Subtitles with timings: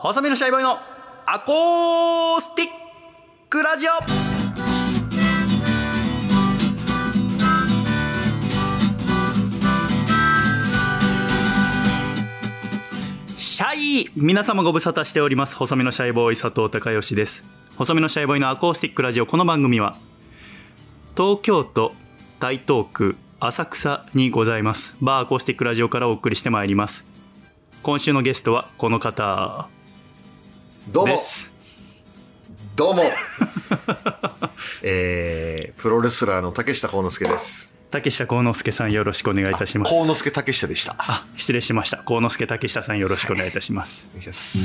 [0.00, 0.78] 細身のシャイボーイの
[1.26, 2.68] アコースティッ
[3.50, 3.90] クラジオ。
[13.36, 15.56] シャイ皆様ご無沙汰しております。
[15.56, 17.44] 細身のシャイボーイ佐藤孝義です。
[17.76, 19.26] 細身のシャイボーイのアコースティックラジオ。
[19.26, 19.96] この番組は
[21.16, 21.92] 東京都
[22.38, 24.94] 台東区浅草にございます。
[25.00, 27.04] バーアコースティックラジオからお送りしてまいります。
[27.82, 29.68] 今週のゲストはこの方。
[30.90, 31.18] どうも。
[32.74, 33.02] どうも。
[34.82, 37.76] えー、プロレスラーの竹下幸之助です。
[37.90, 39.90] 竹下幸之助さんよろしくお願いいたします。
[39.90, 40.96] 幸之助竹下でした。
[40.98, 41.98] あ失礼しました。
[41.98, 44.58] 幸之助竹下さんよろしくお願いいたします、お願いします。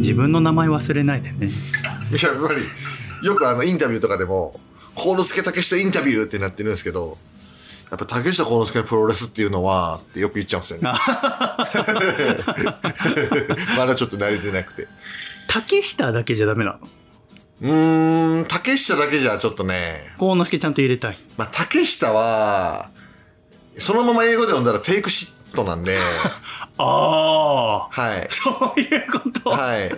[0.00, 1.46] 自分の名前忘れないでね。
[1.46, 1.50] い
[2.22, 2.62] や、やっぱり、
[3.26, 4.60] よくあの、インタビューとかでも、
[4.94, 7.16] 幸之助竹下インタビューってなってるんですけど、
[7.90, 10.90] やっぱ竹下幸之助のプロレスっていうのは、ってよく言っちゃうんですよね。
[13.76, 14.88] まだちょっと慣れてなくて。
[15.46, 16.88] 竹下だけじゃダメなの？
[17.62, 22.90] うーん、竹下だけじゃちょっとね、幸之助ちゃんと入れたいまあ、竹下は、
[23.78, 25.96] そのまま英語で読んだらテイクシットなんで、
[26.78, 28.26] ああはい。
[28.28, 29.90] そういうこと、はい。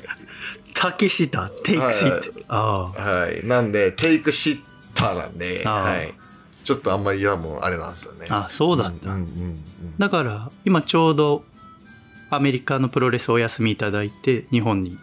[0.74, 3.46] 竹下テイクシット、ああはい。
[3.46, 4.60] なんで、テイクシッ
[4.94, 6.12] ターなんで、はい。
[6.66, 8.26] ちょっとあんまり、いや、もうあれなんですよね。
[8.28, 9.64] あそうだった、うんうんうん。
[9.98, 11.44] だから今ちょうど
[12.28, 14.98] アメリカのプロレスお休みいただいて日本に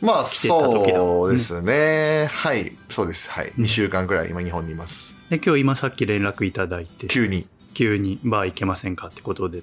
[0.00, 2.28] まあ、来てた時だそうですね。
[2.30, 2.72] はい。
[2.88, 3.30] そうです。
[3.30, 3.52] はい。
[3.58, 5.14] 2週間くらい今日本にいます。
[5.28, 7.46] で今日今さっき連絡いただいて急に。
[7.74, 9.62] 急にバー行けませんかってことで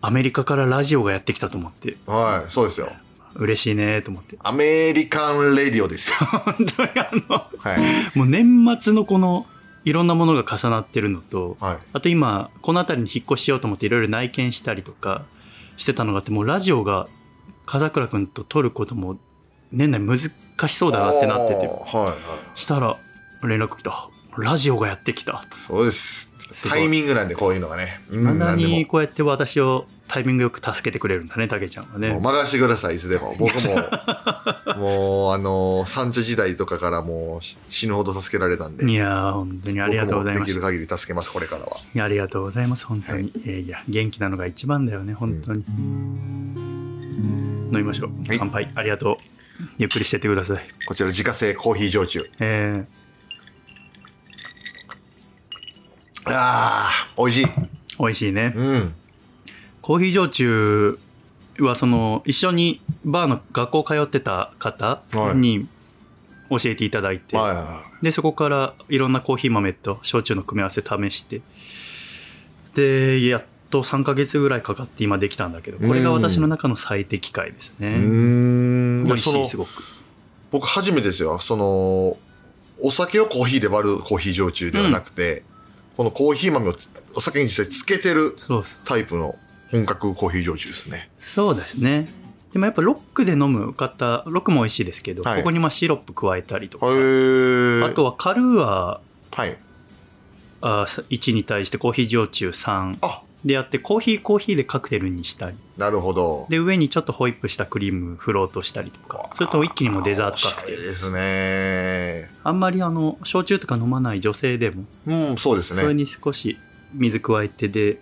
[0.00, 2.50] アメリカからラジオがやってきたと思ってはい。
[2.50, 2.92] そうですよ。
[3.34, 6.16] 嬉しいねと思ってアメリカンレディオですよ。
[6.38, 7.74] 本当にあのは
[8.14, 8.18] い。
[8.18, 9.46] もう年末のこの
[9.86, 11.78] いろんなものが重なってるのと、はい。
[11.92, 15.24] あと今この辺りに引っ越ししようと思っていろいろ内見したりとか
[15.76, 17.06] してたのがあってもうラジオが
[17.66, 19.16] 風倉君と撮ることも
[19.70, 22.58] 年内難しそうだなってなっててはいはい。
[22.58, 22.98] したら
[23.44, 26.32] 連絡来たラジオがやってきたとそうです。
[26.68, 28.00] タイミングなんで、こういうのがね。
[28.10, 33.32] んでもにこうやって私をタイミングよく助けてくれるんだねたけちゃんはもうね任してください、いつでも。
[33.38, 38.90] 僕も、もう、あの、三茶時代とかからもうし死ぬほど助けられたんで。
[38.90, 42.04] いやー本当にありがとうございま僕もできるす限り助けます、これからは。
[42.04, 43.50] ありがとうございます本当に、はい。
[43.50, 48.38] いやいや元気なのが一番だよね本当に、飲みましょう、はい。
[48.38, 48.70] 乾杯。
[48.74, 49.16] ありがとう。
[49.78, 50.60] ゆっくりしてってください。
[50.86, 52.30] こちら自家製コーヒー焼酎。
[52.38, 52.84] え
[56.28, 57.46] ああ、美味しい。
[57.46, 57.66] ー、
[57.98, 58.94] 美味しいね、うん。
[59.86, 60.98] コーヒー焼酎
[61.60, 65.00] はその一緒にバーの学校通ってた方
[65.36, 65.68] に
[66.50, 67.38] 教えていただいて、
[68.02, 71.40] でそこからいろんなコーヒー豆と焼酎の組み合わせ試して
[72.74, 77.82] でやっと3ヶ月ぐらいかかって今できたんだけどこれが私の中の最適解ですい。
[77.84, 77.96] ね。
[79.04, 79.70] 美味しいすごく
[80.50, 81.38] 僕初めてですよ。
[81.38, 82.16] その、
[82.80, 85.44] お酒をコーヒーで割るコーヒー焼酎ではなくて、
[85.96, 88.34] このコーヒー豆をつお酒に実際つけてる
[88.84, 89.36] タイプの
[89.70, 91.10] 本格コーヒー焼酎ですね。
[91.18, 92.08] そうですね
[92.52, 96.90] でもやっぱロックで飲む方ロックも美味しいですけど、はいここにまあシロップ加えたりとか、あ
[97.92, 99.00] とはカルーア
[99.32, 99.58] はい。
[100.62, 106.46] あ1に対してコーヒー焼酎3あ、でやってコーヒーコーヒーでカクテルにしたりなるほど。
[106.48, 112.30] で上にちょっとホイップしたクリームフロートしたりとかそれと一気にもうデザートカクテルおしゃれですね。
[112.42, 115.82] あんまりあの焼酎とか飲まない女性でもうん、そうですね。
[115.82, 116.56] それに少し
[116.94, 117.98] 水加えてで、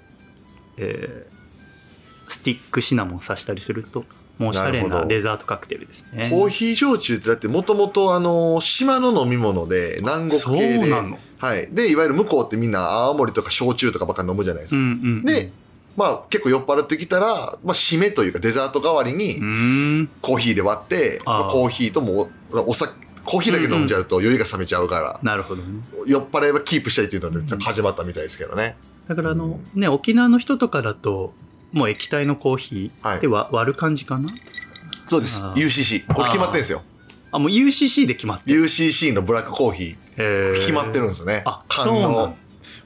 [0.79, 1.34] えー
[2.35, 4.05] スティックシナモン刺したりすると
[4.39, 10.93] もうおしゃれなデザートカクテルですねコーヒー焼酎ってだってもともとあの、島の飲み物で南国系で。
[11.39, 11.69] はい。
[11.71, 14.79] で、いわゆる向こうってみんな青森とか焼酎とかばっか飲むじゃないですか。
[14.79, 15.53] うんうんうんで、
[15.97, 17.27] まあ結構酔っ払ってきたら、
[17.63, 19.37] まあ締めというかデザート代わりに
[20.21, 22.93] コーヒーで割って、まあコーヒーともおお酒、
[23.25, 25.69] コーヒーだけ飲んじゃうと酔いが冷めちゃうから、なるほどね
[26.07, 28.77] 酔っ払いはキープしたいっていうので始まったみたいですけどね。
[29.07, 31.35] だからあのね沖縄の人とかだと
[31.75, 34.29] もう液体のコーヒはいーでわ割る感じかな？
[35.09, 35.43] そうです。
[35.43, 36.07] UCC。
[36.07, 36.83] これ決まってんですよ。
[37.33, 40.55] あもう UCC で決まってる UCC のブラックコーヒー。
[40.61, 41.59] 決まってるんですよねあ。
[41.69, 42.37] 缶のの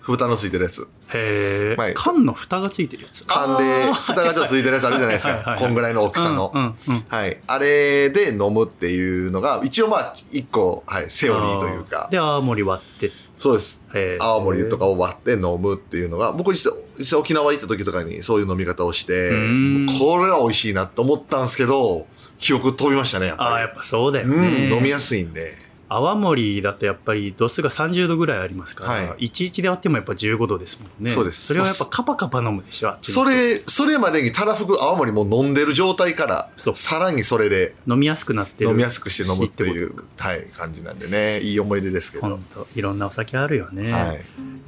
[0.01, 0.89] 蓋のついてるやつ。
[1.15, 5.57] へえはい缶の蓋がついてるやつ缶で蓋がちょっとついてるやつあるじゃないですか。
[5.61, 6.75] こんぐらいの大きさの。
[7.09, 7.39] はい。
[7.47, 12.09] あれで飲むっていうのが、一応まあ、一個、はい、セオリーというか。
[12.11, 13.81] で青森割ってそうです。
[14.21, 16.73] 青森とかを割って飲むっていうのが、僕実
[17.05, 22.07] 際沖縄行った時とかにそういう飲み方をしてん、これは美味しいなと思ったんですけど、
[22.39, 23.51] 記憶飛びましたね、やっぱり。
[23.51, 25.68] ああやっぱそうだようん、ね飲みやすいんで。
[25.89, 29.27] 泡盛だとやっぱり度数が30度ぐらいありますから、はい。
[29.27, 31.11] 11で割ってもやっぱ15度ですもんね。
[31.11, 31.47] そうです。
[31.47, 42.29] それはやっぱカパカパ飲むでしょそれ、それまでにたらふく青森も飲んでる状態から、さらにそれで飲みやすくなってる飲みやすくして飲むっていうし、はい、感じなんでね、いい思い出ですけど。
[42.29, 44.15] 本当いろんなお酒あるよね、は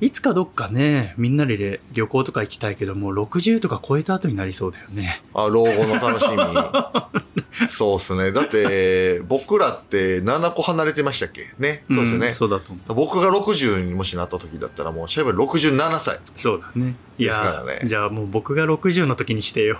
[0.01, 0.07] い。
[0.07, 5.23] い、つかどっかねみんなで旅行とか行きたいけどもう60とか超えた後になりそうだよね。
[5.35, 6.37] あ、老後の楽しみ。
[7.69, 8.33] そうっすね。
[8.33, 11.51] だって、 僕らって7個離れてましたっけ？
[11.59, 11.85] ね？
[11.91, 12.35] そうですよねん。
[12.35, 15.37] そうだと思う僕が60にもしなった時だったらもう、シャイボーイ
[15.77, 16.19] 67歳。
[16.37, 19.79] そうだねいやですからねじゃあもう僕が60の時にしてよ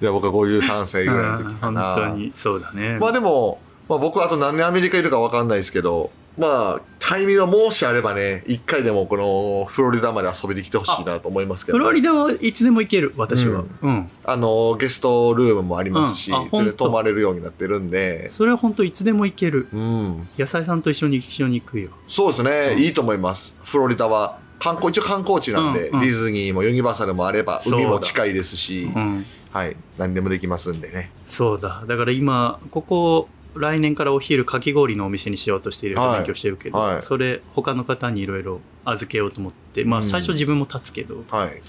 [0.00, 1.92] いや、 僕は53歳ぐらいの時かうんな。
[1.94, 13.64] 本当にそうだねまあでも、まあ僕はあと何年アメリカいるかわかんないですけど、まあ、タイミングがもしあればね、一回でもこのフロリダまで遊びに来てほしいなと思いますけど、フロリダはいつでも行ける私は。
[13.82, 16.72] うん、あの、ゲストルームもありますし、うん。
[16.72, 19.68] 泊まれるようになってるんで、それは本当いつでも行ける。
[19.72, 20.28] うん。
[20.38, 21.90] 野菜さんと一緒に一緒に行くよ。
[22.08, 22.82] そうですね、うん。
[22.82, 23.56] いいと思います。
[23.62, 24.38] フロリダは。
[24.58, 26.00] 観光、一応観光地なんで、うんうん。
[26.00, 29.26] ディズニーもユニバーサルもあれば、海も近いですし、うん。
[29.52, 31.10] はい、何でもできますんでね。
[31.26, 31.84] そうだ。
[31.86, 41.62] だから今ここ来年からお昼かき氷のお店にしようとしていろいろはい勉強してるけど、はいそれ他の方にいろいろ預けようと思ってまあうん最初自分も立つけど、はい、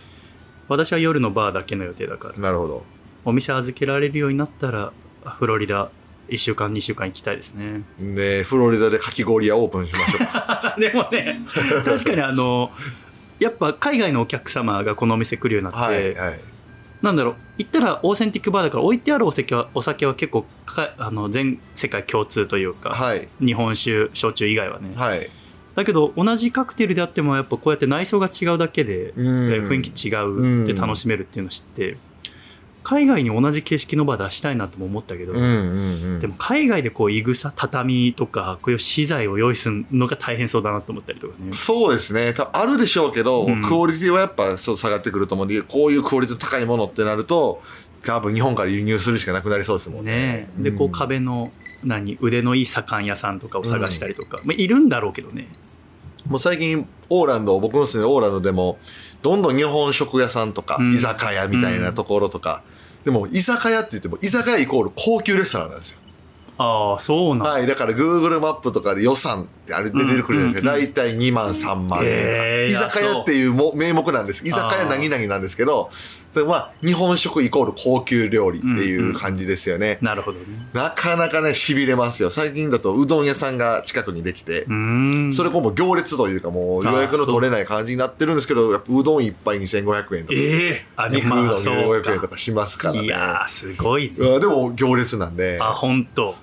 [0.68, 2.84] 私は夜のバーだけの予定だからなるほど。
[3.26, 4.92] お店預けられるようになったら
[5.24, 5.90] フロリダ
[6.30, 10.76] 1週間2週間行きたいですねで、フロリダでかき氷屋オープンしましょうか。
[10.80, 11.42] でもね
[11.86, 12.72] 確かにあの
[13.40, 16.40] やっぱ海外のお客様がこのお店来るようになって、はい、はい。
[17.04, 25.30] なんだろう行ったらオーセンティックバーだから置いてあるお酒はお酒は結構かあの全世界共通というか、はい、日本酒焼酎以外はね、はい。
[25.76, 31.98] だけど同じカクテルであってもやっぱこうやって内装が違うだけで、雰囲気違うって楽しめるっていうのを知って
[32.84, 36.20] 海外に同じ形式の場出したいなとも思ったけど、うんうんうん。
[36.20, 41.54] でも海外でこういぐさ畳とかこういう資材を用意するのが大変そうだなと思ったりとかね。
[41.54, 42.34] そうですね。
[42.34, 43.62] 多分あるでしょうけど、うん。
[43.62, 47.62] クオリティはやっぱそう下がってくると思うんで、こういうクオリティの高いものってなると、
[48.06, 50.50] 多分日本から輸入するしかなくなりそうですもんね。
[50.58, 50.72] ね。
[50.72, 51.52] でこう壁の
[51.84, 55.48] 何腕のいい左官屋さんとかを探したりとか、まあ、いるんだろうけどね。
[56.28, 58.78] もう最近、オーランド、僕の住んでるオーランドでも、
[59.22, 60.94] どんどん日本食屋さんとか、うん。
[60.94, 62.64] 居酒屋みたいなところとか、
[63.06, 66.00] でも居酒屋って言っても、居酒屋イコール高級レストランなんですよ。
[66.58, 71.04] ああそうなんだ、はい、だから Google マップとかで予算ってあれ出てくるじゃないですか。
[71.04, 72.02] うんうん大体2万3万円とか。
[72.04, 74.46] へー居酒屋っていうも名目なんです。
[74.48, 80.00] 居酒屋何々なんですけど、でまあ、日本食イコール高級料理っていう感じですよね。
[80.02, 80.46] なるほどね。
[80.74, 82.32] なかなかね、痺れますよ。
[82.32, 85.34] 最近だとうどん屋さんが近くにできて、うーん。
[85.34, 90.86] それこそ行列というかもう予約の取れない感じになってるんですけど、やっぱうどん一杯2500円とか、ええ。
[90.96, 93.04] あで肉うどんもまあそう2500円とかしますからね。
[93.04, 94.40] いやーすごいね。
[94.40, 96.36] でも行列なんで、いや、あ本当。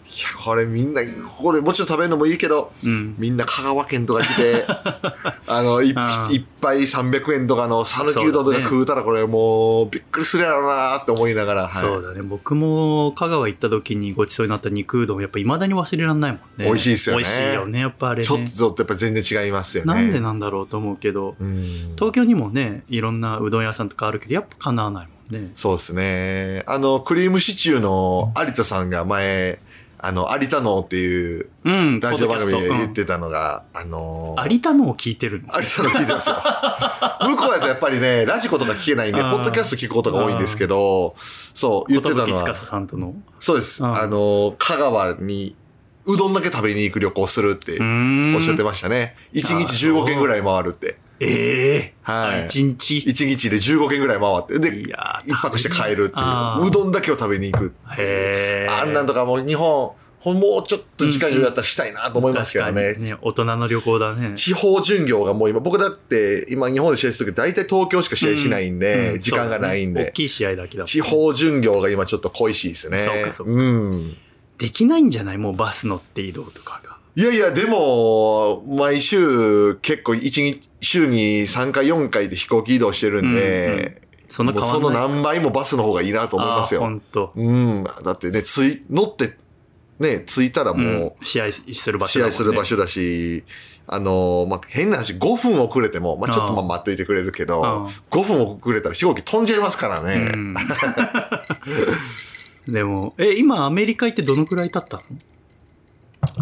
[0.45, 1.03] これみんな、
[1.39, 3.15] これもちろん食べるのもいいけど、うん。
[3.19, 4.67] みんな香川県とか来て、
[5.47, 11.73] あの、一杯300円とかの讃岐うどんとか食うたらこれもうびっくりするやろうなーって思いながら、はい。
[11.83, 12.23] そうだね。
[12.23, 16.67] 僕も香川行った時にごちそうになった肉うどんやっぱ未だに忘れられないもんね。
[16.67, 17.23] 美味しいっすよね。
[17.23, 18.25] 美味しいよねやっぱあれね。
[18.27, 19.95] ちょっとやっぱ全然違いますよね。
[19.95, 21.63] なんでなんだろうと思うけどうん。
[21.97, 25.51] 東京にもねいろんなうどん屋さんとかあるけどやっぱかなわないもんね。
[25.55, 26.63] そうですね。
[26.67, 29.59] あの、クリームシチューの有田さんが前、
[30.03, 35.49] あの、有田のっていううんラジオ番組で言ってたのが、あのうん、有田のを聞いてるの？
[35.59, 36.37] 有田の聞いてますよ。
[37.29, 41.15] 向こうやとやっぱりね、ラジコとか聞けないんで、ポッドキャスト聞くことが多いんですけど、
[41.53, 43.15] そう、言ってたのは、さんとの。
[43.39, 43.83] そうです。
[43.85, 43.97] うん。
[43.97, 45.55] あの、香川に、
[46.07, 47.85] うどんだけ食べに行く旅行するってうー
[48.33, 48.35] ん。
[48.35, 49.17] おっしゃってましたね。
[49.35, 50.97] 1日15軒ぐらい回るって。
[51.21, 51.95] ええ。
[52.03, 52.47] はい。
[52.47, 52.97] 一日。
[52.97, 54.59] 1日で15軒ぐらい回って。
[54.59, 56.67] で、いやー一泊して帰るっていう。
[56.67, 57.75] うどんだけを食べに行く。
[57.97, 62.83] へえあんなんとかもう日本、ほんもうちょっと時間余裕だったらしたいなと思いますけどね。
[62.83, 64.35] 確かにね大人の旅行だね。
[64.35, 70.07] 地方巡業がもう今、僕だって今日本で試合するとき大体東京しか試合しないんで、うん時間がないんで、ね。
[70.11, 72.99] 大きい試合だけだ地方巡業が今ちょっと恋しいですね。
[72.99, 73.53] そうかそうか。
[73.63, 74.17] ん。
[74.59, 75.39] できないんじゃない？
[75.39, 76.81] もうバス乗って移動とか。
[76.85, 86.81] がいやいや、でも、毎週結構一日、週に3回4回で飛行機移動してるんで、そんな変もうその何倍もバスの方がいいなと思いますよ。
[86.81, 87.83] 本当うん。
[88.05, 89.37] だってね、つい、乗って、
[89.99, 93.45] ね、着いたらもう、試合する場所試合する場所だし、
[93.89, 97.87] あのまあ、変な話、5分遅れても、まあ、ちょっとまあ待っといてくれるけど、うん。
[97.87, 100.31] 5分遅れたら飛行機飛んじゃいますからね。
[100.33, 100.55] うん。
[102.73, 105.03] でもえ今アメリカ行ってどのくらい経ったの？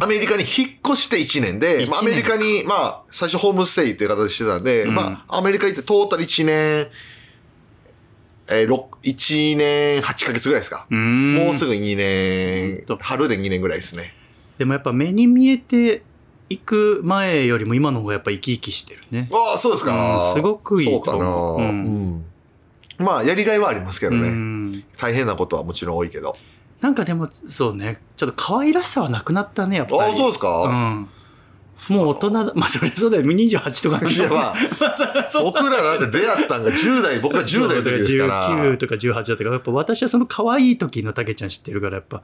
[0.00, 6.88] アメリカに引っ越して1年で、まあ、アメリカに、まあ、最初ホームステイっていう形してたんで、うんまあ、アメリカ行ってトータル1年、
[8.50, 10.86] えー、ろ1年8ヶ月ぐらいですか。
[10.90, 14.14] うもうすぐ2年春で2年ぐらいですね。
[14.58, 16.02] でもやっぱ目に見えて
[16.50, 19.28] いく前よりも今の方がやっぱ生き生きしてるね。
[19.32, 21.74] ああ、そうですか、うんすごくいいそうかな、と思うううん
[22.16, 22.24] ん
[22.98, 24.28] まあ、やりがいはありますけどね。
[24.28, 26.34] うん大変なことはもちろん多いけど。
[26.80, 30.00] なんかでもそうねちょっと可愛らしさはなくなったねやっぱり。
[30.00, 31.08] ああ、そうですか、うん。
[31.88, 32.52] もう大人だ。
[32.54, 33.22] まあそりゃそうだよ。
[33.22, 34.54] 28とかいや、まあ、
[35.42, 38.50] 僕らだって出会ったんが10代、僕が10代の時ですから。
[38.50, 42.22] 19とか18だったから、やっぱ私はその可愛い時のたけちゃん知ってるから、やっぱ、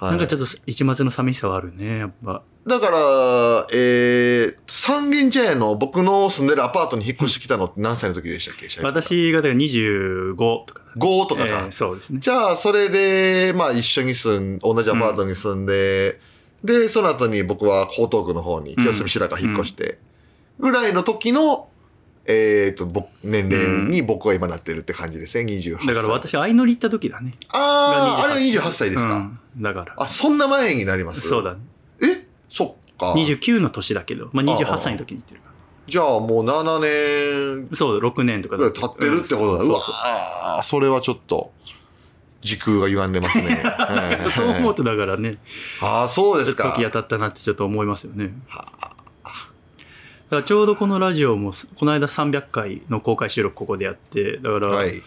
[0.00, 2.42] はいなんかちょっと一末の寂しさはあるね、やっぱ。
[2.66, 8.68] だから、えー、三軒茶屋の僕の住んでるアパートに引っ越してきたのって何歳の時でしたっけ？
[8.82, 10.90] 私がだから25とかだね。
[10.96, 11.46] 5とかか。
[11.48, 12.18] えーそうですね。
[12.20, 16.20] じゃあ、それで、まあ一緒に住ん、同じアパートに住んで、
[16.64, 19.98] で、その後に僕は江東区の方に清澄白河引っ越して、
[20.58, 21.68] ぐらいの時の、
[22.26, 25.86] えっ、と、僕、年齢に僕は今なってるって感じですね、28歳。
[25.88, 27.34] だから私、相乗り行った時だね。
[27.52, 29.94] ああ、あがれは28歳ですか、うんだから。
[29.98, 31.28] あ、そんな前になります？
[31.28, 31.60] そうだね。
[32.02, 32.26] え？
[32.48, 33.12] そっか。
[33.12, 35.50] 29の年だけど、まあ28歳の時に行ってるか
[35.86, 37.76] じゃあもう7年ら。
[37.76, 39.64] そう、6年とか経ってるってことだ。
[39.64, 41.52] うわそれはちょっと、
[42.44, 43.62] 時空が歪んでますね。
[43.64, 45.38] は いそう思うとだからね、
[45.80, 46.74] ああ、そうですか。
[46.76, 48.34] 時当たったなってちょっと思いますよね。
[48.44, 55.02] だからちょうどこのラジオもこの間300回の公開収録ここでやってだから、はい。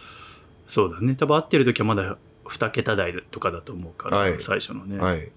[0.65, 5.29] そうだね多分会ってる時はまだ2桁台とかだと思うから、はい最初のね,、はい。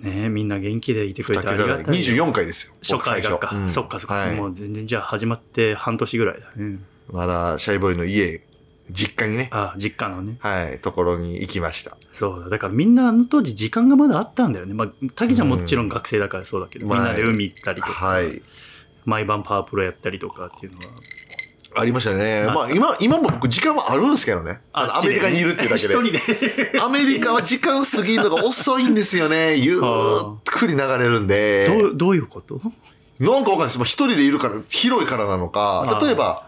[0.00, 2.74] ねみんな元気でいてくれてありがたいよ24回ですよ。
[2.82, 6.78] 初回がか、うんそっかそっか、はいもう全然じゃあ始まって半年ぐらいだね
[7.10, 8.42] まだシャイボーイの家、
[8.90, 11.96] 実家にね、ああ実家のねはい、ところに行きました。
[12.12, 18.42] そうだだからみんなあの当時時間がまだあったんだよねまあたけちゃんもちろん学生だからそうだけど、うんみんなで海行ったりとか、はい。
[19.04, 20.84] 毎晩パワープロやったりとかっていうのは
[21.76, 22.44] ありましたね。
[22.46, 24.60] まあ今、今も僕時間はあるんですけどね。
[24.72, 25.94] あのアメリカにいるっていうだけで。
[25.94, 29.56] 一人でアメリカは時間過ぎるのが遅いんですよね。
[29.58, 29.78] ゆっ
[30.44, 31.66] くり流れるんで。
[31.66, 32.60] どうどういうこと？
[33.18, 33.78] なんかわかんないです。
[33.78, 36.46] まあ一人でいるから、広いからなのか例えば、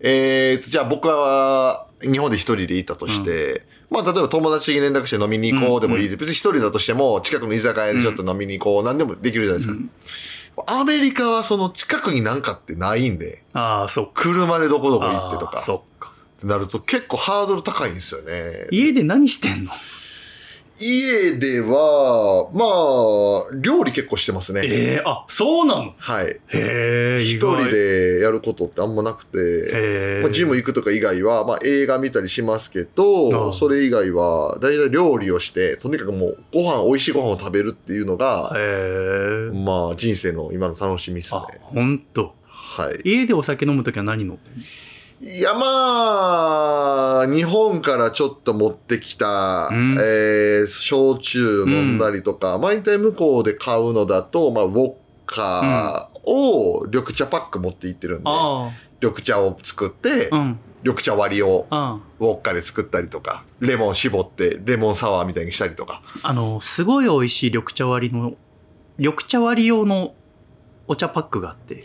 [0.00, 9.78] えーと、じゃあ僕は日本で一人でいたとして、まあ例えば友達に連絡して飲みに行こうでもいいで、別に一人だとしても近くの居酒屋でちょっと飲みに行こう、なんでもできるじゃないですか。
[10.80, 14.12] アメリカはその近くになんかってないんで、ああそっか。
[14.14, 16.12] 車でどこどこ行ってとか、そっか。
[16.38, 18.66] ってなると結構ハードル高いんですよね。
[18.70, 19.72] 家で何してんの？
[20.80, 22.64] 家では、ま
[23.50, 24.62] あ、料理結構してますね。
[24.64, 25.94] ええあそうなの？
[25.96, 26.26] はい。
[26.26, 38.52] へえ一人でやることってあんまなくて、まあ、ジム行くとか以外は、まあ、映画見たりしますけど、それ以外は、だいたい料理をして、とにかくもう、ご飯、美味しいご飯を食べるっていうのが、
[39.54, 41.64] まあ、人生の今の楽しみですねあ。
[41.64, 43.00] ほんとはい。
[43.08, 44.38] 家でお酒飲むときは何飲んでんの
[45.20, 49.92] いや、まあ、日本からちょっと持ってきた、うん。
[49.98, 54.94] えー焼酎飲んだりとか、毎回向こうで買うのだと、まあ、ウォッ
[55.26, 58.70] カを緑茶パック持って行ってるんで、あ
[59.00, 60.30] 緑茶を作って、
[60.82, 66.02] 緑茶割りをあウォッカで作ったりとか、レモン絞ってレモンサワーみたいにしたりとか。
[66.22, 68.34] あのすごい美味しい緑茶割りの
[68.98, 70.14] 緑茶割り用の
[70.88, 71.84] お茶パックがあって。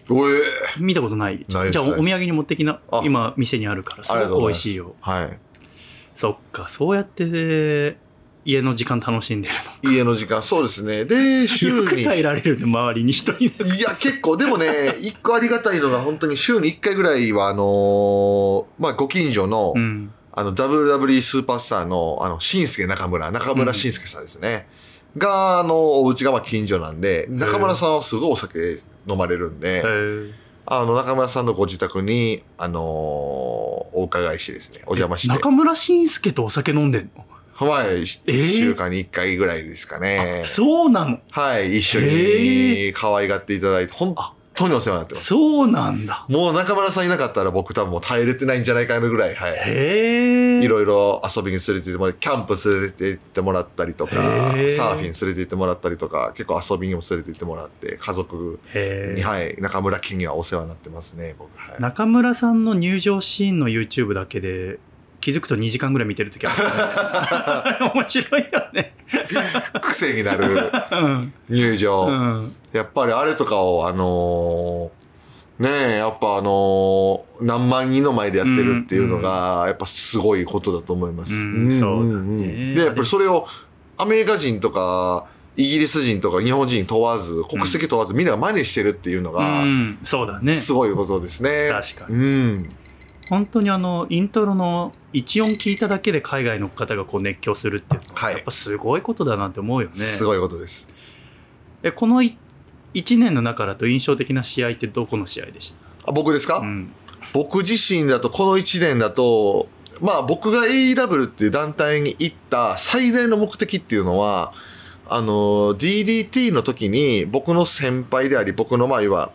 [0.79, 1.45] 見たことない。
[1.47, 3.01] じゃあお土産に持ってきなあ。
[3.03, 4.11] 今店にあるからす。
[4.27, 4.95] ごく美味しいよ。
[5.01, 5.39] はい。
[6.13, 7.97] そっかそうやって
[8.43, 11.05] 家の時間楽しんでるの家の時間、そうですね。
[11.05, 12.03] で、週に。
[12.03, 13.77] 耐えられるね周りに一人で。
[13.77, 20.11] いや、結構、でもね、 一個ありがたいのが、本当に週に一回ぐらいは、あのーまあ、ご近所の、うん。
[20.33, 24.67] あの、WWE スーパースターの、あの、新助中村、中村新助さんですね。
[25.17, 29.83] が、あの、お家がまあ近所なんで、中村さんはすごいお酒飲まれるんで、
[30.65, 33.61] あの、中村さんのご自宅に、あのー
[33.93, 35.33] お伺いしてですね、お邪魔して。
[35.33, 37.25] 中村慎介とお酒飲んでんの？
[37.53, 38.47] はい、一えー。
[38.47, 40.43] 週間に一回ぐらいですかね。
[40.45, 41.19] そうなの。
[41.29, 44.15] はい、一緒へに可愛がっていただいて、本
[44.53, 45.25] 当にお世話になってます。
[45.27, 49.53] そうなんだもう中村さんいなかったら僕多分もう耐えれてないんじゃないかなぐらい、はい。
[49.53, 58.59] へえいろいろ遊びに連れて行ってもらって、キャンプ連れて行ってもらったりとか、サーフィン連れて行ってもらったりとか、結構遊びにも連れて行ってもらって、家族
[59.15, 61.49] に、はい、中村家にはお世話になってますね、僕。
[61.57, 64.79] はい、中村さんの入場シーンの YouTube だけで
[65.21, 68.93] 気づくと2時間ぐらい見てる時ある、ね、 面白いよね。
[69.81, 70.71] 癖になる。
[70.91, 71.33] うん。
[71.49, 72.07] 入場。
[72.07, 72.55] うん。
[72.73, 75.01] やっぱりあれとかを、あのー
[75.63, 81.33] ねえ、やっぱあのー何万人の前でやってるっていうのが、やっぱすごいことだと思います。
[81.35, 81.71] うん。
[81.71, 82.73] そうだね。
[82.73, 83.45] で、やっぱりそれを、
[83.97, 85.25] アメリカ人とか、
[85.57, 89.99] イギリス人とか日本人問わず、国籍問わず、みんなが真似してるっていうのが、うん。
[90.01, 90.53] そうだね。
[90.55, 91.69] すごいことですね。
[91.69, 92.15] 確かに。
[92.15, 92.69] うん。
[93.29, 98.33] 本当にあのイントロの一音聞いただけで海外の方がこう熱狂するっていうのははい。
[98.35, 100.87] やっぱすごいことだなって思うよね、すごいことです。
[101.83, 102.35] えこの1
[103.17, 105.75] 年の中だと印象的な試合ってどこの試合でし
[106.05, 106.91] あ僕ですか、た、うん、
[107.33, 109.67] 僕自身だとこの1年だと
[110.01, 114.53] まあ僕が AEW っていう団体に行った最大の目的っていうのは
[115.07, 119.31] あの DDT の時に僕の先輩であり僕のまあいわ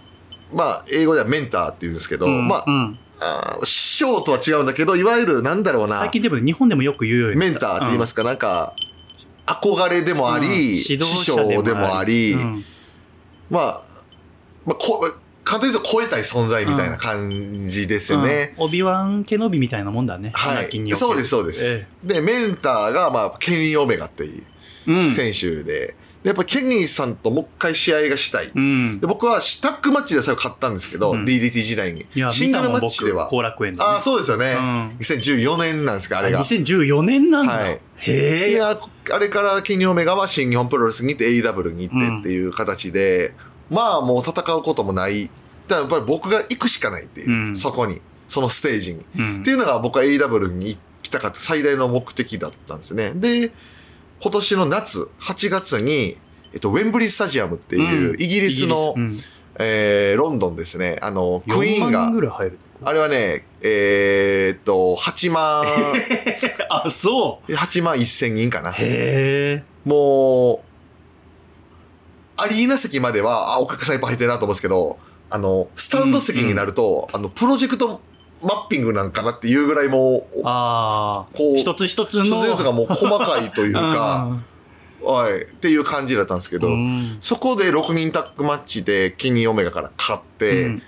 [0.52, 6.00] まあ英語ではメンターっていうんですけど、うんまあうんあー師匠とは違うんだけどいわゆるなんだろうな。
[6.00, 8.74] 最近でも日本でもよく言うようにメンターって言いますか、なんか
[9.46, 10.52] 憧れでもあり、うん。
[10.52, 12.64] 指師匠でもあり、うん。
[13.48, 13.80] まあ、
[14.66, 15.00] まあ、こ
[15.44, 17.30] 簡単に言うと超えたい存在みたいな感
[17.68, 18.54] じですよね。
[18.58, 18.64] うん。
[18.64, 20.32] オビワン・ケノビみたいなもんだね。
[20.34, 20.94] はい。
[20.94, 21.64] そうです、そうです。
[21.64, 24.42] えで、メンターが、まあ、ケニー・オメガっていう
[24.88, 25.10] えうん。
[25.10, 25.96] 選手で、で
[26.26, 28.50] やっぱケニーさんともう一回試合がしたい。
[28.52, 32.04] うんで僕はタッグマッチで最後勝ったんですけど、うん DDT 時代に。
[32.30, 33.24] シングルマッチでは。
[33.26, 34.56] 僕後楽園で、ね、ああ、そうですよね。
[34.58, 36.42] うん2014年なんですか、あれが。
[36.44, 38.78] 2014年なんだ、はいへえあ
[39.18, 43.32] れからケニー・オメガは新日本プロレスに行って AW に行ってっていう形で、
[43.70, 45.30] まあもう戦うこともない。
[45.68, 49.06] だからやっぱり僕が行くしかないっていう、うんそこに、そのステージに。
[49.18, 53.12] うんっていうのが僕は AW に行きたかった最大の目的だったんですね。
[53.14, 53.52] で、
[54.22, 56.16] 今年の夏、8月に、
[56.52, 58.14] えっと、ウェンブリースタジアムっていう、うん。
[58.20, 59.36] イギリスの、イギリス。
[59.58, 60.98] えーロンドンですね。
[61.00, 62.50] あの、うん、クイーン4万が
[62.82, 65.64] あれはね、えーっと、8万、
[66.68, 67.52] あそう。
[67.52, 68.70] 8万1000人かな。
[68.72, 70.60] へえもう、
[72.36, 74.98] アリーナ席までは、あ、お客さんいっぱい入ってるなと思うんですけど、
[75.30, 78.02] あの、スタンド席になると、あの、プロジェクト
[78.46, 82.24] マッピングなんかなっていうぐらいもう、ああこう一つ一つの。
[82.24, 84.38] 一つずつがもう細かいというか、
[85.02, 87.18] はい、っていう感じだったんですけど、うん。
[87.20, 90.82] そこで6人タッグマッチでキニー・オメガから勝って、うん。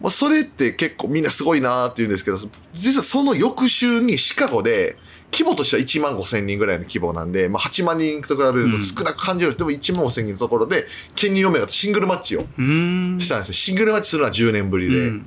[0.00, 2.38] まあ、それって結構みんなすごいなーって言うんですけど、
[2.74, 4.96] 実はその翌週にシカゴで、
[5.32, 13.18] 規模としては1万5千人ぐらいの規模なんで、まあ、8万人と比べると少なく感じる、でも1万5千人のところで、ケニー・オメガとシングルマッチをうん。
[13.18, 13.54] したんですよ。
[13.54, 15.08] シングルマッチするのは10年ぶりで。
[15.08, 15.26] うん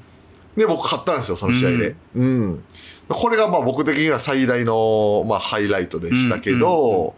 [0.56, 1.96] で、僕勝ったんですよ、その試合で。
[2.16, 2.64] うん。
[3.08, 7.16] これがまあ僕的には最大の、まあ、ハイライトでしたけど、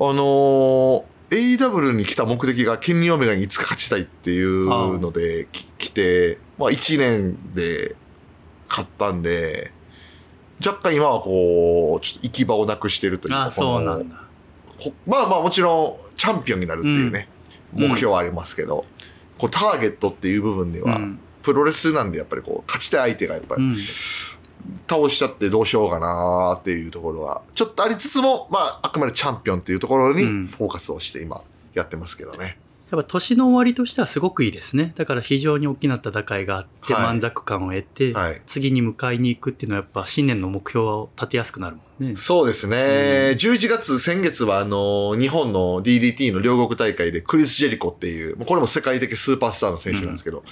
[0.00, 7.96] あのー AW に来た目的がケニー・オメガにいつか勝ちたいっていうのでき来て、まあ1年で
[8.66, 9.70] 勝ったんで、
[10.64, 14.22] 若干今はこう、ちょっと行き場をなくしてるというか、あそうなんだ。
[14.78, 17.28] ほまあまあもちろんチャンピオンになるっていうね、
[17.74, 17.88] うん。
[17.90, 18.86] 目標はありますけど、
[19.36, 23.76] こうターゲットっていう部分では、うんプロレスなんでやっぱりこう勝ちたい相手がやっぱりうん。
[24.86, 30.46] 倒しちゃってどうしようかなっていうところがちょっとありつつもまああくまでチャンピオンっていうところにうん。
[30.46, 31.40] フォーカスをして今
[31.72, 32.58] やってますけどね。
[32.90, 34.92] やっぱ年の終わりとしてはすごくいいですね。
[34.96, 37.02] だから非常に大きな戦いがあってはい。
[37.04, 38.42] 満足感を得て、はい。
[38.44, 42.14] 次に迎えに行くっていうのはやっぱ新年の目標を立てやすくなるもんね。
[42.16, 42.76] そうですね。
[43.36, 50.44] 11月、先月はあの、日本の DDT の両国大会でクリス・ジェリコっていう、これも世界的スーパースターの選手なんですけど、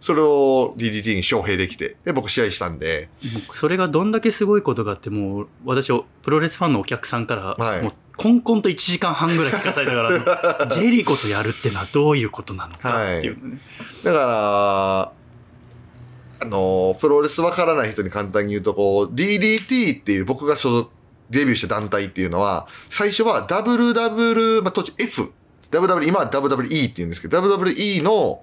[0.00, 3.08] それを DDT に招聘できて、で、僕試合したんで、
[3.52, 7.82] それがどんだけすごいことがあってもう私プロレスファンのお客さんから、はい。
[7.82, 13.60] もうコンコンと1時間半ぐらい聞かされたから ジェリコとやるってのはどういうことなのかっていうのね、
[14.04, 15.12] だから、
[16.42, 20.90] あの、プロレスわからない人に簡単に言うと、こう、DDT っていう僕が所属、
[21.30, 25.32] デビューした団体っていうのは、最初は WW、まあ、当時 F、
[25.70, 28.42] WW、今は WWE って言うんですけど、WWE の、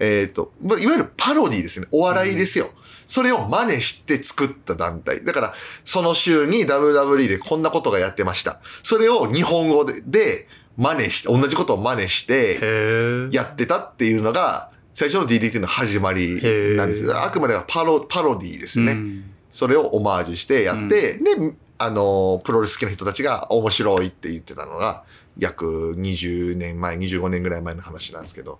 [0.00, 1.86] えっ、と、まあいわゆるパロディですね。
[1.90, 2.70] お笑いですよ。
[3.06, 5.24] それを真似して作った団体。
[5.24, 8.60] だから、その週に WWE でこんなことがやってました。
[8.82, 16.42] それを日本語で、で真似して、同じことを真似して、やってたっていうのが、最初の DDT の始まり
[16.76, 17.04] なんです。
[17.04, 18.92] へーあくまではパロ、パロディですね。
[18.92, 19.30] うん。
[19.52, 21.36] それをオマージュしてやって、で、
[21.78, 25.04] あの、プロレス好きな人たちが面白いって言ってたのが、
[25.38, 28.58] 約20年前、25年ぐらい前の話なんですけど、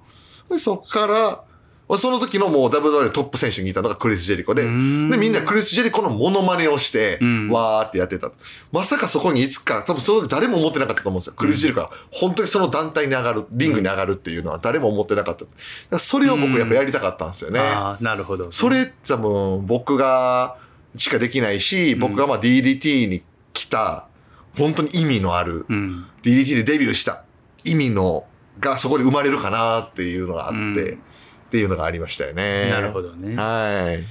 [0.48, 1.42] でそっから、
[1.96, 5.18] その時のもう WWE のトップ選手にいたのがクリス・ジェリコで、で、うん。
[5.18, 8.31] みんなクリス・ジェリコのモノマネをしてうん、わーってやってた。
[8.72, 11.35] まさかそこにいつか、多分その時誰も思ってなかったと思うんですよ。
[11.35, 15.46] クリス・ジェリコが本当にその団体に上がる、リングに上がるっていうのは誰も思ってなかった。
[15.90, 17.61] だそれを僕やっぱやりたかったんですよね。
[17.61, 18.51] ああなるほど。
[18.53, 20.57] それ多分僕が
[20.96, 23.22] しかできないし、僕がまあ DDT に
[23.53, 24.07] 来た、
[24.59, 26.07] 本当に意味のある、うん。
[26.22, 27.24] DDT でデビューした
[27.64, 28.24] 意味の、
[28.61, 31.03] がそこで生まれるかなっていうのがあって、うん
[31.49, 32.69] っていうのがありましたよね。
[32.71, 34.05] なるほどねはい。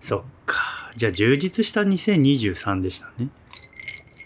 [0.00, 3.28] そっかじゃあ充実した2023でしたね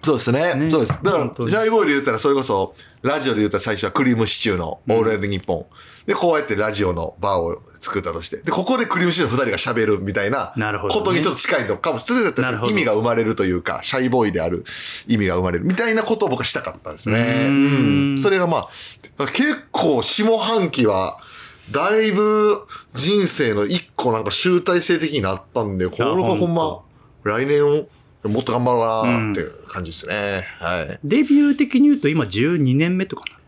[0.02, 0.54] そうですね。
[0.54, 1.02] ねそうです。
[1.02, 5.66] だから、ジャイボーイで言ったら、それこそ、ラジオで言ったら最初はクリームシチューのオールナイトニッポン。
[6.06, 8.38] で、こうやってラジオのバーを作ったとして。
[8.38, 11.98] で、ここでクリームシチューの二人が喋るみたいななるほどねことにちょっと近いのかも。
[11.98, 14.64] それだったらなるほど意味が生まれるというか、シャイボーイである
[15.08, 17.46] 意味が生まれるみたいなことを僕はしたかったんですね。
[17.48, 18.18] うん。
[18.18, 18.68] それがま
[19.18, 21.18] あ、結構下半期は、
[21.72, 26.80] だいぶ人生の一個なんか集大成的になったんで、これがほんま
[27.24, 27.86] 来年を
[28.24, 30.44] もっと頑張ろうなっていう感じですね。
[30.58, 30.98] はい。
[31.04, 33.38] デビュー的に言うと今12年目とかな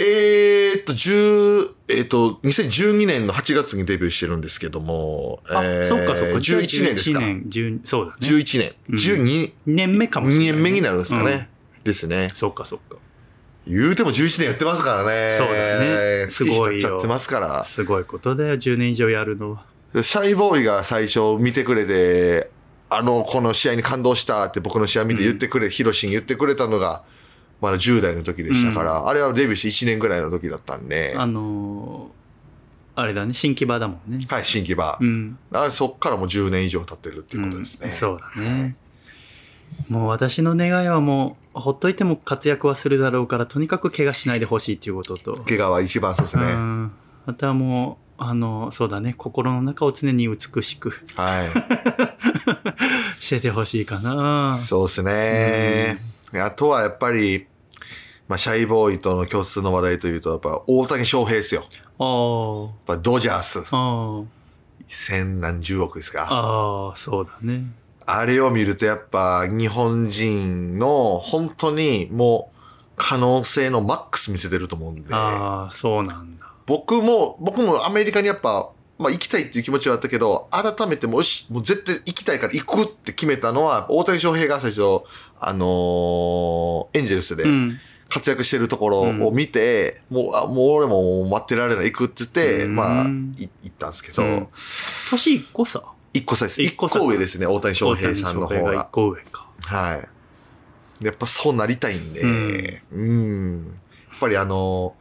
[0.00, 6.38] えーっと、10、えーっと、2012年の8月にデビューしてるんですけども、あ、えーそっかそっか。
[6.38, 7.20] 11年ですか。
[7.20, 8.16] 11年、10そうだね。
[8.20, 8.72] 11年。
[8.88, 11.32] 12 2年目かもしれない、2年目になるんですかね。
[11.32, 11.52] うん
[11.84, 12.28] ですね。
[12.34, 12.96] そっかそっか。
[13.66, 15.36] 言うても11年やってますからね。
[15.38, 15.78] そうだ
[16.24, 17.64] ねすごいちゃってますから。
[17.64, 20.02] すごいことだよ、10年以上やるのは。
[20.02, 22.50] シャイボーイが最初見てくれて、
[22.90, 27.04] あの、この試合に感動したって僕の試合見て言ってくれ、ヒロシに言ってくれたのが、
[27.60, 32.22] まだ10代の時でしたから、あれはデビューして1年ぐらいの時だったんで、あのー
[32.94, 34.26] あれだね、新木場だもんね。
[34.28, 34.98] はい、新規場。
[35.00, 35.38] うん。
[35.50, 37.88] あれそっからもう10年以上経ってるっていうことですね。
[37.88, 38.76] うんそうだね。
[39.88, 46.44] もう私の願いはもう、ほっといても活躍はするだろうから、とにかく怪我しないでほしいっていうことと、怪我は一番そうですね。
[46.44, 46.92] うん。
[47.26, 51.46] あとはもう、あの、そうだね、心の中を常に美しくは
[53.18, 54.58] しててほしいかない。。
[54.58, 55.98] そうですね。
[56.34, 57.46] あとはやっぱり、
[58.28, 61.64] まあ、シャイボーイとの共通の話題というと、やっぱ大谷翔平ですよ。
[61.98, 63.64] あーやっぱドジャース。
[63.70, 64.24] あー、
[64.88, 66.26] 千何十億ですか。
[66.30, 67.64] ああ、そうだね。
[68.18, 72.58] あれを見るとやっぱ日本人の本当にもう
[72.96, 75.02] 可能性のマックス見せてると思うんで。
[75.10, 76.46] ああ、そうなんだ。
[76.66, 84.82] 僕も、僕もアメリカにやっぱ、まあ行きたいっていう気持ちはあったけど、改めてもし、もう絶対行きたいから行くって決めたのは、大谷翔平が最初、
[85.40, 87.44] あのー、エンジェルスで
[88.08, 94.22] 活躍してるところを見て、うん、もう、あ、もう俺も待ってられない、行くって言って、うん、まあ、行ったんですけど。
[94.22, 94.48] うん、
[95.10, 95.82] 年1個さ
[96.14, 96.60] 1個差です。
[96.60, 98.74] 1個上ですね、大谷翔平さんの方が。
[98.74, 99.46] 一1個上か。
[99.66, 100.02] は
[101.00, 101.04] い。
[101.04, 102.82] やっぱそうなりたいんで、うん。
[102.92, 104.94] うんやっぱりあの、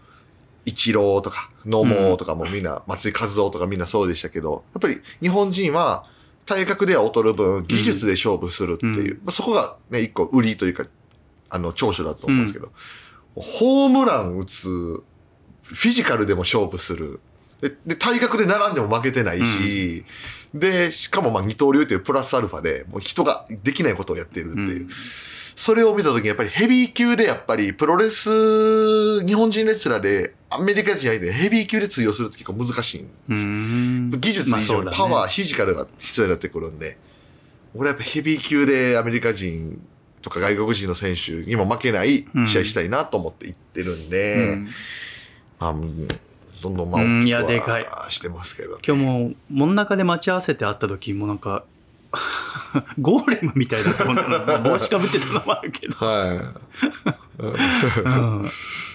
[0.65, 6.06] イチローとか、野茂とかもみんな、うん、松井和夫とかみんなそうでしたけど、やっぱり日本人は
[6.45, 10.86] 体格では劣る分、技術で勝負するっていう、うん、まあ、そこがね、一個売りというか、
[11.50, 12.71] あの、長所だと思うんですけど、
[13.36, 14.67] うん、ホームラン打つ、
[15.62, 17.19] フィジカルでも勝負する、
[17.62, 20.04] で、で体格で並んでも負けてないし、
[20.54, 24.82] で、しかもまあ二刀流というプラスアルファで、もう人ができないことをやってるっていう。
[24.84, 24.89] うん。
[25.56, 33.02] それを見たときにやっぱりヘビー級でやっぱりプロレス、日本人レスラーでアメリカ人相手にヘビー級で通用するって結構難しい。
[33.02, 34.10] うーん。
[34.10, 36.97] 技術以上にパワー、フィジカルが必要になってくるんで、
[37.76, 39.80] 俺はやっぱヘビー級でアメリカ人
[40.21, 44.69] とか外国人の選手にも負けない試合したいなと思って行ってるんで、うん。
[45.60, 46.08] まあ、うん
[46.62, 47.86] どんどんまあうん大きくいやでかい。
[47.86, 51.63] はしてますけど、今日も真ん中で待ち合わせて会った時もなんか
[53.00, 56.54] ゴーレムみたいだと思ったの帽子かぶってたのもあるけど、は
[57.38, 57.45] う
[58.43, 58.50] ん、い。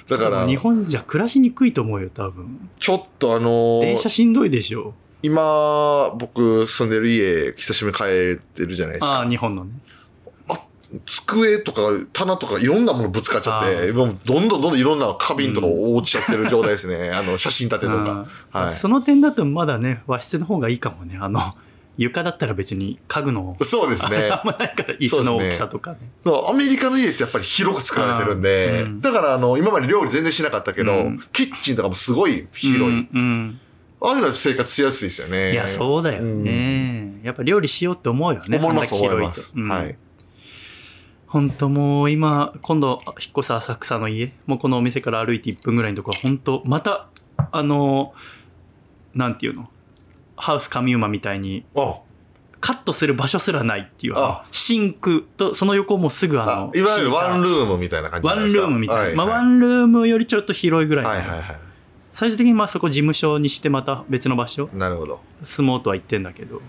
[0.09, 2.69] だから、日本じゃ暮らしにくいと思うよ多分。
[2.79, 4.95] ちょっとあのー電車しんどいでしょ。
[5.23, 9.21] 今、僕住んでる家、久しぶりに帰ってるじゃないですあか。
[9.23, 9.71] あ日本のね
[11.05, 17.11] 机とか棚とかいろんなものぶつかっちゃって、もうどんどんどんどんいろんな花瓶とか落ちちゃってる状態ですね。
[17.15, 17.99] あの、写真立てとか。
[17.99, 18.27] うん
[18.61, 18.75] はい。
[18.75, 21.55] その点だとまだね和室の方がいいかもねあの
[21.99, 24.29] 床だったら別に家具のそうですね。
[24.33, 32.83] あんまないから椅子の大きさとかねアメリカの家ってやっぱり広く作られてるんで、うんだからあの、今まで料理全然しなかったけど、うんキッチンとかもすごい広い。
[32.83, 33.61] うんうん
[33.99, 35.53] ああいうのは生活しやすいですよね。
[35.53, 39.53] いやそうだよね、やっぱ料理しようって思うよね思います、思います。
[39.57, 39.97] うんはい。
[41.27, 47.09] 本当もう今今度引っ越す浅草の家もうこのお店から歩いて1分ぐらいのところ本当また
[47.51, 48.15] あの
[49.15, 49.69] なんていうの
[50.37, 51.99] ハウスカミウマみたいにあ、
[52.61, 58.69] カットする場所すらないっていうあシンクとその横もすぐあのあいわゆるワンルルームみたいな感じじワン。
[58.69, 61.57] ルームみたいな、はいまあ、ワンルームよりちょっと広いぐらいの、はいはいはい。
[62.13, 65.21] 最終的にまあそこ事務所にしてまた別の場所なるほど。
[65.43, 66.61] 住もうとは言ってんだけど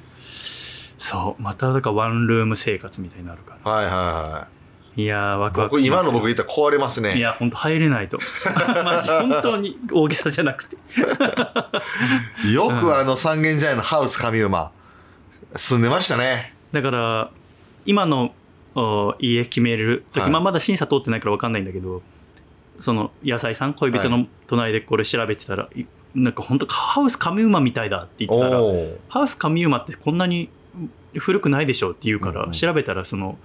[0.98, 4.48] そうまただからワンルーム生活みたいになるからはいはいは
[4.96, 5.52] いやーワい。
[5.52, 7.16] クワク僕、今の僕言ったら壊れますね。
[7.16, 8.18] いや、本当入れないと。
[8.84, 10.76] マジ、本当に大げさじゃなくて。
[12.52, 14.72] よくあの三軒茶屋のハウス上馬、
[15.56, 16.56] 住んでましたね。
[16.72, 17.30] だから、
[17.86, 18.34] 今の
[18.74, 22.02] お家決める時、はいまあ、まだ審査通ってないから分かんないんだけど、
[22.80, 28.62] その野菜さん、恋人の隣でこれ調べてたら、いなんか本当ハウスカミウマみたいだって言ってたら、
[29.10, 30.50] ハウスカミウマってこんなに
[31.18, 33.38] 古くないでしょって言うから、調べたらその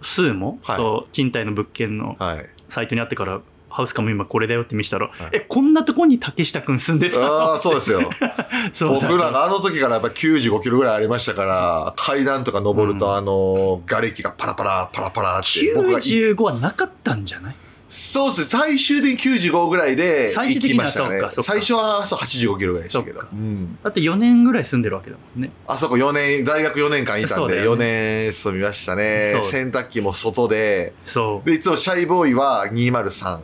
[0.00, 0.76] 数も、はい。
[0.76, 2.46] そう賃貸の物件のはい。
[2.68, 7.20] サイトにあってからハウスカム今これだよって見せたら、えこんなとこに竹下くん住んでた？
[7.20, 8.00] ああ、そうですよ。
[8.88, 17.54] 僕らがあの時からやっぱ95キロぐらいありましたから、階段とか登ると、あの、瓦礫がパラパラ、パラパラって、僕がい、95はなかったんじゃない？
[17.88, 21.10] そうですね、最終的に95ぐらいで行最終的にはきましたね。
[21.10, 21.44] そうかそう。
[21.44, 21.52] か。
[21.52, 23.34] 最初はそう85キロぐらいでしたけどそっか。
[23.34, 23.78] うん。
[23.82, 25.50] だって4年ぐらい住んでるわけだもんね。
[25.66, 29.32] あそこ4年、大学4年間いたんで、そうだよ4年住みましたね。
[29.34, 29.44] そう。
[29.46, 31.48] 洗濯機も外で、そう。
[31.48, 33.40] で、いつもシャイボーイは203、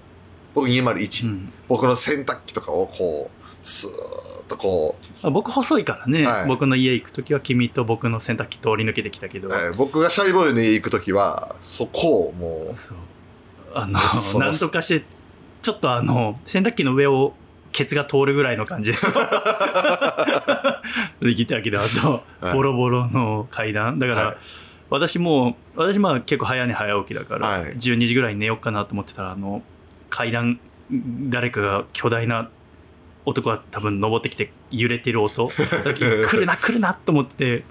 [0.54, 1.26] 僕201。
[1.26, 1.52] うん。
[1.68, 6.46] 僕の洗濯機とかをこう、スーッとこう、あ僕細いからね、はい。
[6.46, 12.98] 僕の家行く時は君と僕の洗濯機通り抜けてきたけど、えー僕がシャイボーイに行くときは、そこをもう、そう
[13.75, 15.05] あのそのなんとかして
[15.63, 17.35] ちょっとあの洗濯機の上を
[17.73, 18.93] ケツが通るぐらいの感じ。
[18.93, 18.99] で
[21.21, 22.55] できたけどあと、はい。
[22.55, 23.99] ボロボロの階段。
[23.99, 24.37] だから、はい。
[24.91, 27.63] 私もう私まあ結構早寝早起きだから、はい。
[27.77, 29.63] 12時ぐらいに寝ようかなと思ってたらあの
[30.09, 30.61] 階段
[30.91, 32.49] 誰かが巨大な
[33.27, 35.49] 男が多分登ってきて揺れてる音。
[35.49, 37.65] 来るな 来るなと思って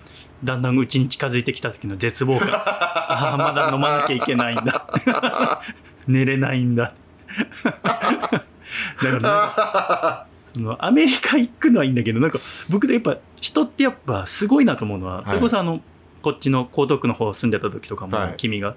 [0.44, 2.50] だんだんうちに近づいてきた時の絶望感。
[2.50, 5.62] ああまだ飲まなきゃいけないんだ
[6.08, 6.94] 寝れないんだ。
[7.64, 12.40] だから そのアメリカ行くのはいいんだけどなんか
[12.70, 15.26] 僕でやっぱ人ってやっぱすごいなと思うのは、い。
[15.26, 15.82] それこそあの
[16.22, 18.34] こっちの江東区の方住んでた時とかも、はい。
[18.38, 18.76] 君が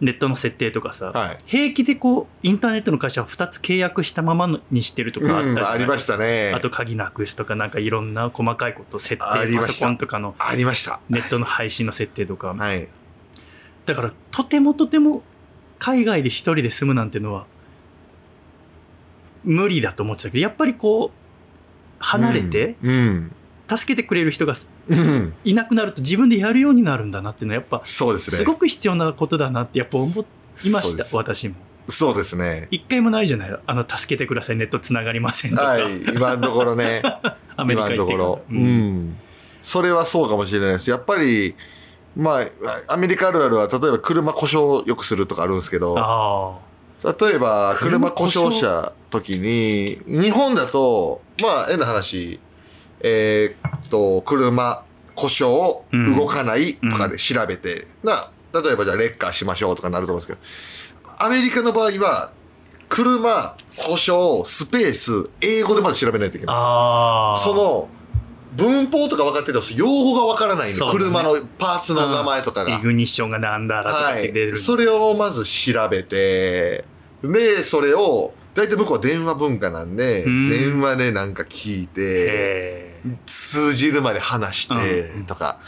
[0.00, 1.38] ネットの設定とかさ、はい。
[1.46, 6.52] 平気でこうインターネットの会社を2つ契約したままにしてるとかあったじゃうん、ありましたね。
[6.54, 9.72] あと鍵なくすとかなんかいろんな細かいこと設定パありました。
[9.72, 11.00] ソコンとかのありました。
[11.10, 12.88] ネットの配信の設定とか、はい。
[13.86, 15.22] だからとてもとても
[15.78, 17.46] 海外で一人で住むなんてのは
[19.44, 21.10] 無理だと思ってたけどやっぱりこう
[21.98, 23.32] 離れてうん。
[23.68, 24.54] 助けてくれる人が
[24.88, 25.34] うん。
[25.44, 28.38] いなくなると自分でやるようになるんだなっていうのはやっぱそうですね。
[28.38, 30.22] すごく必要なことだなってやっぱ思
[30.64, 31.54] いました私も
[31.88, 32.68] そうですね。
[32.70, 36.02] 一回もないじゃないあの助けてくださいネットつながりませんとか、はい。
[36.02, 37.02] 今のところね。
[37.56, 38.42] アメリカ今の行ってからところ。
[38.50, 39.16] ううんん。
[39.60, 40.90] それはそうかもしれないです。
[40.90, 41.54] やっぱり、
[42.18, 46.58] まあ、アメリカあるあるは、例えば車故障よくするとかあるんですけど、あ
[47.04, 52.40] 例えば車故障障した時に、日本だと、まあ、変な話、
[53.02, 54.82] えーっと、車
[55.14, 60.40] 故障うん動かないとかで調べて、な、例えばじゃあレッカーしましょうとかなると思うんです
[61.02, 62.32] けど、アメリカの場合は、
[62.88, 66.58] 車、故障、スペース、英語でまず調べないといけないん
[67.34, 67.88] ですその、
[68.56, 70.92] 文法とか分かってても、用語が分からないの、ね。
[70.92, 72.76] 車のパーツの名前とかが。
[72.76, 76.84] イグニッションがなんだらとかって出る、はい、それをまず調べて
[77.22, 80.48] でそれを大体向こうは電話文化なんでうん。
[80.48, 82.94] 電話でなんか聞いて
[83.26, 84.74] 通じるまで話して
[85.10, 85.26] うん。
[85.26, 85.60] とか。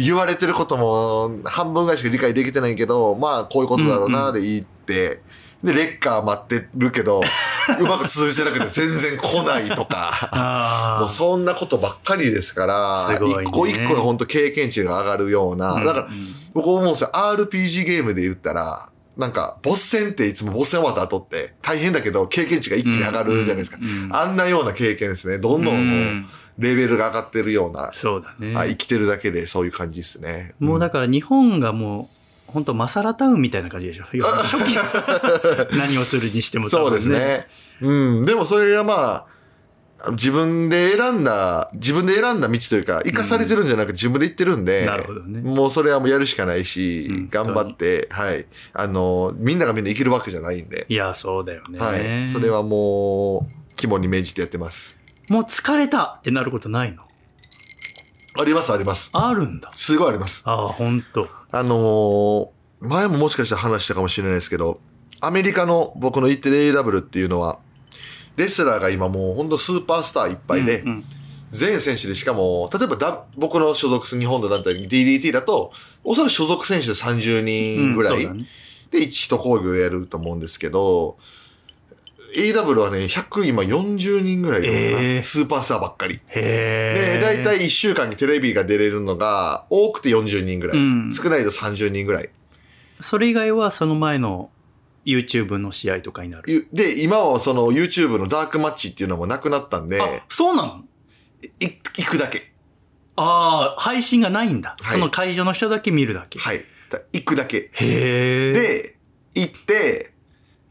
[0.00, 5.22] 言われてることも半分ぐらいしか理解できてないけどまあこういうことだろうなで言って。
[5.62, 7.20] で、レッカー待ってるけど、
[7.80, 10.28] うまく通じてなくて全然来ないとか。
[10.32, 23.78] あもうそんなことばっかりですから、一個一個の本当経験値が上がるような、うんだからうん僕思うんですよ、RPG ゲームで言ったら、なんか、ボス戦っていつもボス戦終わった後って大変だけど経験値が一気に上がるじゃないですか。
[23.80, 25.38] うんうんうんあんなような経験ですね。
[25.38, 26.24] どんどんもう
[26.58, 30.54] レベルが上がってるような、そうだね、あ生きてるだけでそういう感じですね。
[30.60, 32.17] もうだから日本がもう
[32.48, 34.04] 本当マサラタウンみたいな感じでしょ？
[34.42, 34.76] 初期
[35.76, 37.46] 何をするにしても多分そうですね。
[37.80, 38.24] うん。
[38.24, 39.26] でもそれがま
[40.04, 48.46] あ、自分で選んだ、自分で選んだ道というか、生かされてるんじゃなくて自分で行ってるんで、なるほどねもうそれはもうやるしかないし、うん頑張って、はい。
[48.72, 52.26] あの、みんながみんな生きるわけじゃないんで、いやそうだよね、はい。
[52.26, 54.98] それはもう、肝に銘じてやってます。
[55.28, 57.02] もう疲れたってなることないの？
[58.40, 59.10] あります、あります。
[59.14, 60.42] あるんだすごいあります。
[60.46, 62.48] ああ本当あのー
[62.80, 64.80] 前ももしかしたら話したかもしれないですけど、
[65.20, 67.58] アメリカの僕の言ってる AW っていうのは、
[68.36, 71.04] レスラーが今もう本当スーパースターいっぱいで、うんうん。
[71.50, 75.72] 全選手でしかも、例えばだ僕の所属する日本の団体 DDT だと、
[76.04, 78.28] おそらく所属選手で30人ぐらい
[78.90, 81.16] で一一講義をやると思うんですけど、
[82.36, 86.20] AW はね、100今40人ぐらいいるのかな、えースーパースターばっかり。
[86.34, 90.76] で、だいたい1週間にテレビが出れるのが、多くて40人ぐらい。
[90.76, 92.30] うん少ないと30人ぐらい。
[93.00, 94.50] それ以外はその前の
[95.04, 100.84] YouTube の試合とかになるゆで、今はその YouTube のダークマッチっていうのもなくなったんで、あそうなの？
[101.60, 102.52] い行くだけ。
[103.16, 106.64] ああ配信がないんだ、はいその会場の人だけ見るだけ、はい。
[106.90, 107.70] だ行くだけ。
[107.72, 108.96] へえで、
[109.34, 110.12] 行って、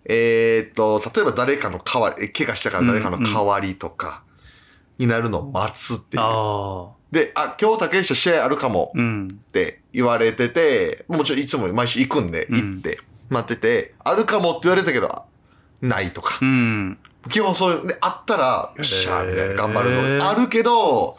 [0.10, 4.24] えーっと、例えば誰かの代わり、え怪我したから誰かの代わりとか、
[4.98, 6.24] になるのを待つっていう。
[6.24, 6.98] ああ。
[7.12, 9.28] で、あ、今日竹下試合あるかもうん。
[9.32, 15.26] って言われてて、もちろんいつも毎週行くんで、行って、待ってて、あるかもって言われたけど、あ
[15.82, 16.46] ないとかう。
[16.46, 16.98] ん。
[17.30, 20.30] 基本そういう、で、あったら、よっしゃーみたいな、頑張るぞ。
[20.30, 21.18] あるけど、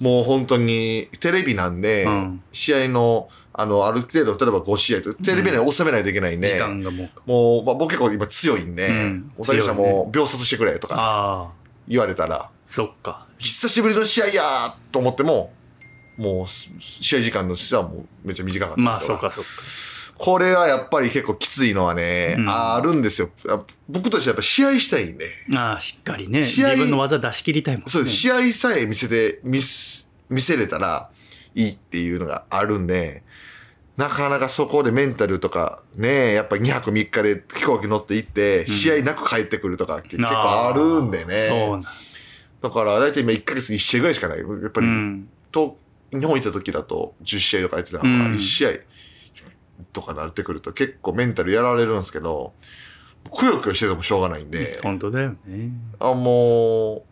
[0.00, 7.10] もう本当に、テレビなんで、うん試合の、あの、ある程度、例えば5試合と、テレビ内に収めないといけないんで、時間がもう。
[7.24, 11.48] もう、まあ、僕結構今強いんで、うんお竹下も秒殺してくれとかああ。
[11.88, 13.26] 言われたら、そっか。
[13.38, 15.52] 久しぶりの試合やーと思っても、
[16.18, 19.50] もう、す試合時間の質はもうめっちゃ短かったりとまあ、そうか、そうか。
[20.18, 23.30] これはやっぱり結構きついのはね、うんあるんですよ。
[23.48, 26.42] あ僕としてはやっぱ試合したいんで、ああ、しっかりね。
[26.42, 27.90] 試合自分の技出し切りたいもんね。
[27.90, 31.10] そう、試合さえ見せて、見す、見せれたら
[31.56, 33.24] いいっていうのがあるんで、
[33.96, 41.48] なかなかそこでメンタルとか、ね、やっぱ2泊3日で飛行機乗って行って、試合なく帰ってくるとか結構あるんでね。
[41.48, 41.80] そう
[42.62, 44.38] だから、だいたい今1ヶ月に1試合ぐらいしかない。
[44.38, 45.28] やっぱり、うん。
[45.50, 45.78] と、
[46.10, 48.70] 日本行った時だと10試合とかやってたのが、うん1試合
[49.92, 52.52] とかなってくると結構メンタルやられるんですけど、
[53.34, 55.70] くよくよしててもしょうがないんで、本当だよね。
[55.98, 57.02] あ、もう、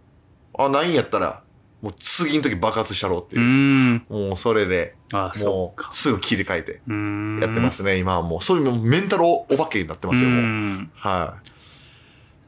[0.58, 1.43] あ、ないんやったら、
[1.84, 3.46] もう次の時爆発したろうってういう。
[3.46, 4.06] ん。
[4.08, 5.94] もうそれで、もう。
[5.94, 7.40] すぐ切り替えてうん。
[7.42, 7.98] やってますね。
[7.98, 10.30] 今はもう、そういうメンタルお化けになってますよ。
[10.94, 11.36] は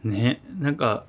[0.04, 1.04] ね、なんか、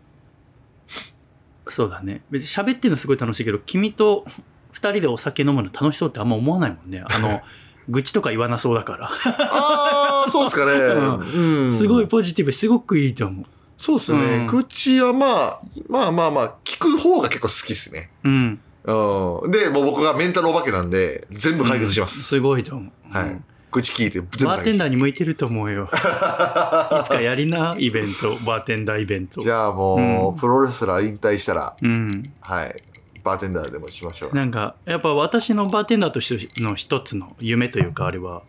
[1.69, 2.21] そうだね。
[2.29, 4.25] 別に喋ってるのすごい楽しいけど、君と
[4.73, 7.05] 二人でお酒飲むの楽しそうってあんま思わないもんね。
[7.09, 7.41] あの、
[7.87, 9.07] 愚痴とか言わなそうだから。
[9.07, 9.09] い。
[9.39, 10.73] ああ、そうですかね。
[11.33, 11.73] うん。
[11.73, 13.45] すごいポジティブ、すごくいいと思う。
[13.77, 14.19] そうですね。
[14.19, 18.09] うん口はまあ、まあまあまあ、聞く方が結構好きですね。
[18.23, 18.59] うん。
[18.85, 19.51] うん。
[19.51, 22.23] で、もう僕がメンタルお化けなんで、全部解決します。
[22.23, 23.13] すごいと思う。
[23.13, 23.43] はいうん。
[23.69, 25.89] 口聞いて、全部バーテンダーーに向いてると思うよ。
[25.93, 29.41] いつかやりな、イベント、バーテンダーイベント。
[29.41, 29.95] じゃあも
[30.29, 32.31] う、うんプロレスラー引退したら、うん。
[32.39, 32.83] はい。
[33.23, 34.35] バーテンダーでもしましょう。
[34.35, 38.43] なんか、やっぱ私のバーテンダーとしての一つの夢というか、あれは、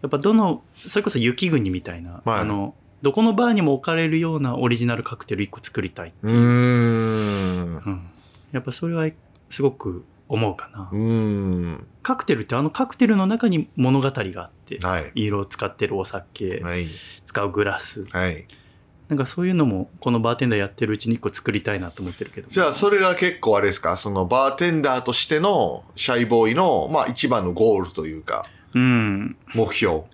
[0.00, 6.12] やっぱどの、それこそ雪国みたいな、はいあの、どこのバーにも置かれるようなオリジナルカクテル一個作りたい。
[6.22, 7.76] うーん。
[7.76, 8.10] うん。
[8.52, 9.10] やっぱそれは
[9.50, 10.88] すごく思うかな。
[10.92, 11.86] うーん。
[12.02, 15.12] カクテルってあのカクテルの中に物語があって、はい。
[15.14, 16.86] 色を使ってるお酒、はい。
[17.26, 18.06] 使うグラス。
[18.06, 18.46] はい。
[19.08, 22.48] なんかそういうのもこのバーテンダーやってるうちに一個作りたいなと思ってるけど。
[22.48, 29.36] じゃあ、それが結構あれですか、そのバーテンダーとしてのシャイボーイの、まあ一番のゴールというか、うん。
[29.54, 30.04] 目標。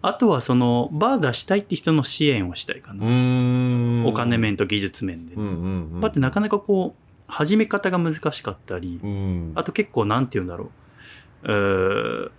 [0.00, 4.08] あとはそのバー出したいって人の支援をしたいかうな。
[4.08, 5.34] お金面と技術面で。
[5.34, 6.00] うんうんうん。
[6.00, 9.52] バーってなかなかこう、始め方が難しかったり、うん。
[9.56, 10.70] あと結構なんて言うんだろ
[11.44, 12.30] う。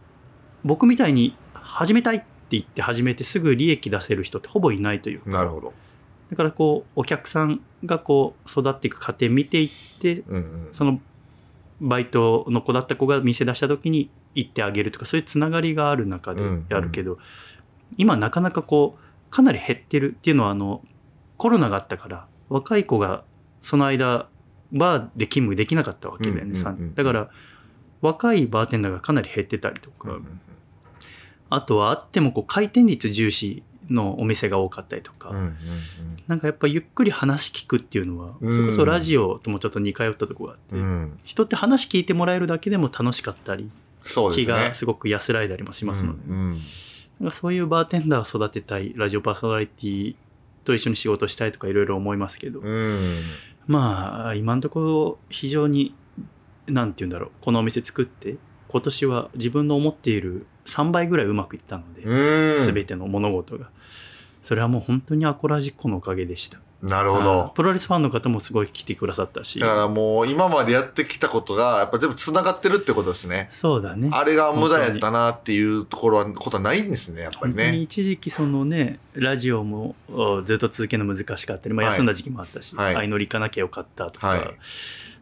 [0.64, 5.74] 僕みたいに始めたいって言って始めてすぐ利益出せる人ってほぼいないというかなるほど。
[6.32, 9.70] だからこうお客さんがこう育っていく過程見ていっ
[10.02, 10.68] てうんうん。
[10.72, 11.00] その
[11.82, 17.18] バイトの子だった子が店出した時に行ってあげるとかそういうつながりがある中でやるけど、
[17.98, 20.82] 今なかなかこうかなり減ってるっていうのはあの
[21.38, 23.24] コロナがあったから若い子が
[23.62, 24.28] その間
[24.72, 27.30] バーで勤務できなかったわけだよね、うんうんうんだから
[28.02, 30.42] 若いバーテンダーがかなり減ってたりとか、うんうん。
[31.50, 35.56] あとはあってもこう回転率重視のお店が多かったりとか、うんうんうん。
[36.28, 38.54] なんかやっぱゆっくり話聞くっていうのは、うん。
[38.54, 41.20] それこそラジオともちょっと似通ったとこがあって、うん。
[41.24, 43.70] 人って話聞いてもらえるだけでも楽しかったり、
[44.02, 44.46] 気。
[44.46, 46.60] がすごく安らいだりもしますので、うんうん
[47.20, 50.16] なんかそういうバーテンダーを育てたいラジオパーソナリティ
[50.64, 52.98] と一緒に仕事したいとかいろいろ思いますけど、うん。
[53.68, 55.94] まあ今のところ非常に
[56.68, 58.38] なんて言うんだろうこのお店作って
[58.70, 62.74] 今年は自分の思っている3倍ぐらいうまくいったので、うん。
[62.74, 63.70] 全ての物事が
[64.42, 67.52] それはもう本当にアコラジッコのおかげでしたなるほど。
[67.56, 69.60] プロレスファンの方もすごい来てくださったし。
[69.60, 73.48] だからもう今までやってきたことが、やっぱ全部繋がってるってことですね。
[73.50, 74.10] そうだね。
[74.14, 77.78] あれが無駄やったなっていうところは、ことはないんですね、やっぱり本当にね。
[77.80, 81.96] 一時期そのねラジオもおずっと続けるの難しかったり、まあ、はい。
[81.96, 82.94] 休んだ時期もあったし、はい。
[82.94, 84.56] 相乗り行かなきゃよかったとか、はい。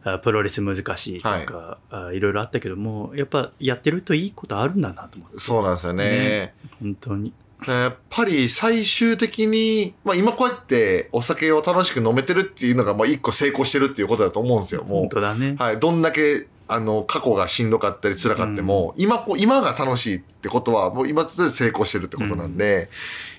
[0.04, 5.40] あプロレス難しいとか、あいろいろあったけどもやっぱやってるといいことあるんだなと思って。
[5.40, 6.04] そうなんですよね。
[6.04, 7.32] ね本当に
[7.66, 15.62] やっぱり最終的に、まあ今こうやってお酒を楽しく飲めてるっていうのが、まあ一個成功してるっていうことだと思うんですよ、も本当だね、う。
[15.62, 15.80] はい。
[15.80, 22.88] どんだけ、あの、過去がしんどかったり辛かっても、今こう、今が楽しいってことは、もう今で成功してるってことなんで、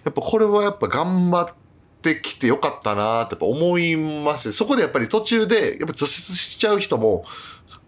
[0.03, 1.53] やっぱこれはやっぱ頑張っ
[2.01, 7.23] てきてよかったなってやっぱ思いますそこでやっぱり途中で、やっぱ挫折しちゃう人も、
[7.69, 7.78] い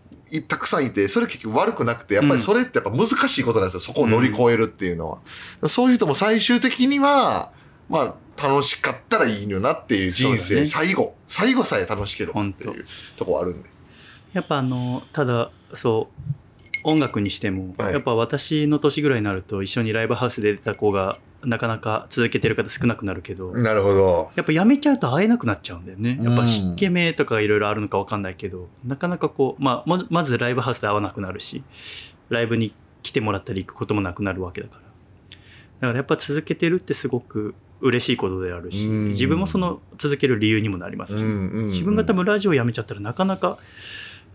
[0.47, 3.79] たくさんいて、それ結局悪くなくて、やっぱりそれってやっぱ難しいことなんですよ。
[3.79, 5.19] そこを乗り越えるっていうの
[5.61, 5.69] は。
[5.69, 7.51] そういう人も最終的には、
[7.89, 12.85] まあ、楽しかったらいいのよなっていう人生、ね最後、最後さえ楽しければってい本う
[13.17, 13.69] ところあるんで。
[14.33, 16.31] やっぱあのただそう
[16.83, 24.31] 音楽にしても、はいやっぱ私の年ぐらいになると一緒にライブハウスで出た子がなかなか続けてる方少なくなるけど、なるほど。
[24.35, 26.19] やっぱやめちゃうと会えなくなっちゃうんだよね。
[26.21, 31.63] やっぱうん引け目とかいろいろあるのかわかんないけど、なかなかこう、まあ、ままずライブハウスで会わなくなるし、
[32.29, 32.73] ライブに
[33.03, 34.81] 来てもらったり行くこともなくなるわけだから。
[34.81, 34.87] だ
[35.87, 43.57] からやっぱ続けてるってすごく嬉しいことであるし、うん自分もその続ける理由にもなりますし、自分が多分ラジオやめちゃったらなかなか、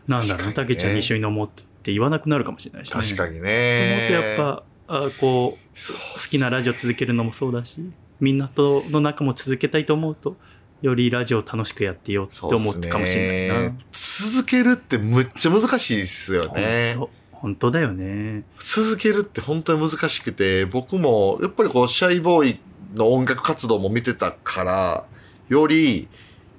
[0.08, 1.50] なんだろうたけちゃんに一緒に飲もうっ
[1.82, 3.00] て言わなくなるかもしれないし、ね。
[3.00, 4.06] 確かにと思うね。
[4.08, 7.78] とやっぱ、あこう、好きなラジオ続けるのもそうだし
[8.20, 10.36] みんなとの中も続けたいと思うと
[10.82, 13.78] よりラジオを楽しくやってようっす思ったかもしれないな、ね。
[13.92, 16.96] 続けるってむっちゃ難しいですよね。
[17.32, 18.44] 本当だよね。
[18.58, 22.60] 続けるって本当に難しくて、僕もやっぱりこう、シャイボーイ
[22.94, 25.04] の音楽活動も見てたから、
[25.48, 26.08] より、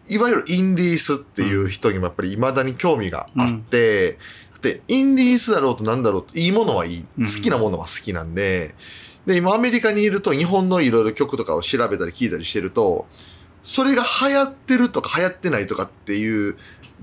[0.10, 4.18] いわゆるインディースっていう人にもやっぱり未だに興味があって、
[4.62, 7.06] で、インディースだろうとなんだろうと、いいものはいい。
[7.20, 8.76] うん好きなものは好きなんで、
[9.26, 13.06] で、今アメリカにいると日本のいろいろ曲とかを調べたり聞いたりしてると、
[13.64, 16.56] それが流行ってるとか流行ってないとかっていう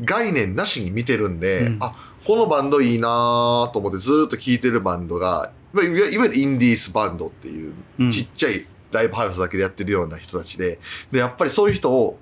[0.02, 1.94] 概念なしに見てるんで、うんあ、
[2.26, 10.78] このバンドいいなーと思ってずーっと聴いてるバンドが、いわゆるインディースバンドっていううんちっちゃいライブハウスだけでやってるような人たちで、
[11.12, 12.18] で、やっぱりそういう人を、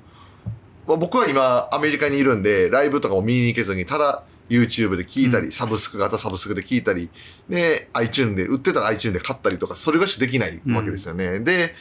[0.89, 7.09] まあ僕は今アメリカにいるんで、ライブとかも見に行けずに、ただ YouTube で聞いたり、うんサブスク型サブスクで聞いたり、
[7.48, 11.40] で、iTune で、売ってたら iTune で買ったりとか、それがしかできないわけですよね。
[11.40, 11.74] で、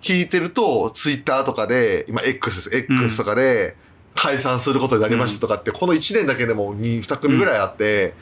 [0.00, 2.86] 聞いてると、Twitter とかで、今 X です。
[2.92, 3.76] X とかで、
[4.14, 8.14] 解散することになりましたとかって、この1年だけでも2、2組ぐらいあって、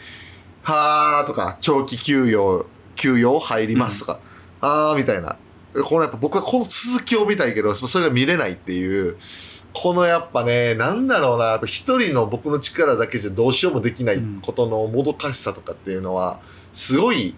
[0.63, 4.21] はーとか、長期休養、休養入りますとか、
[4.61, 5.37] あーみたいな。
[5.85, 9.17] このやっぱ僕はこの続きを見たいけど、それが見れないっていう、
[9.75, 16.41] このやっぱね、なんだろうな、やっぱ一人の僕の力だけじゃどうしようもできないことのもどかしさとかっていうのは、
[16.73, 17.35] すごい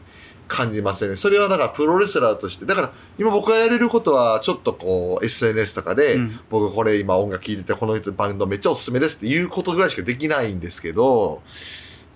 [0.47, 1.16] 感じますよね。
[1.16, 11.43] それはだからプロレスラーとして、だから今僕がやれることは、ちょっとこう、SNS とかで、うん僕これ今音楽聴いてて、この人バンドめっちゃおすすめですっていうことぐらいしかできないんですけど、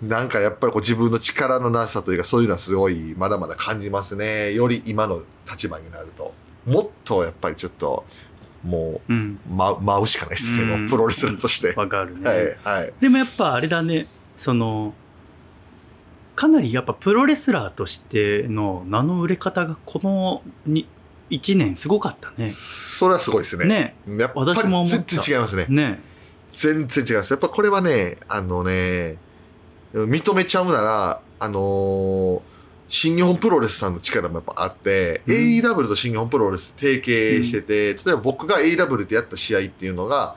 [0.03, 4.53] なんかやっぱりこう自分の力のなさというかそういうのはすごいまだまだ感じますね。
[4.53, 6.33] より今の立場になると。
[6.67, 8.05] もっとやっぱりちょっと、
[8.63, 10.75] もうんう、ま、舞うしかないですね。
[10.75, 11.73] うんプロレスラーとして。
[11.75, 12.93] わかるね、はい、はい。
[13.01, 14.07] でもやっぱあれだね
[14.37, 14.95] その
[16.37, 20.87] かなりやっぱプロレスラーとしての名の売れ方がこのに
[21.31, 23.67] 1年すごかったねそれはすごいですね。
[23.67, 25.67] ねやっぱり私も思った全然違いますね。
[25.69, 26.01] ね
[26.51, 27.33] 全然違います。
[27.33, 29.19] やっぱこれはね、あのね、
[29.95, 32.41] 認めちゃうなら、あのー
[32.93, 40.35] 新日本プロレスさんの力もやっぱあって、うん AEW と新日本プロレス提携してて、例えば僕が AEW でやった試合っていうのが、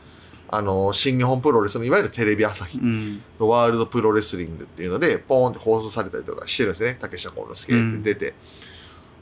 [0.49, 6.95] あのー新日本プロレスのいわゆるテレビ朝日うんのワールドプロレスリングっていうので、ポーンって放送されたりとかしてるんですね。
[7.01, 8.33] 竹下幸之助って出て。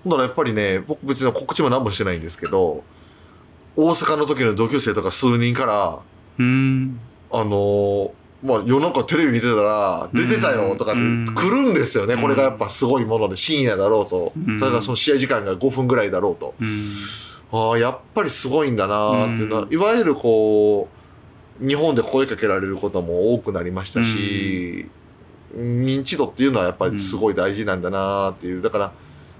[0.03, 2.83] ほんだらやっぱりね、僕別に告知も何もしてないんですけど、
[3.77, 5.99] 大阪の時の同級生とか数人から、
[6.37, 6.99] うん
[7.31, 8.11] あのー
[8.43, 12.17] まあ夜中テレビ見てたら、出てたよとかってうん来るんですよね。
[12.17, 14.33] これがやっぱすごいもので、深夜だろうと。
[14.35, 16.55] うんただその試合時間が5分ぐらいだろうと。
[16.59, 16.67] うん
[17.53, 20.87] ああ、やっぱりすごいんだなーっていうのは、うんいわゆるこ
[21.61, 24.87] う、日本で声かけられることも多くなりましたし、
[25.55, 28.61] 認知度っていうのはやっぱりすごい大事なんだなーっていう。
[28.61, 28.93] だから、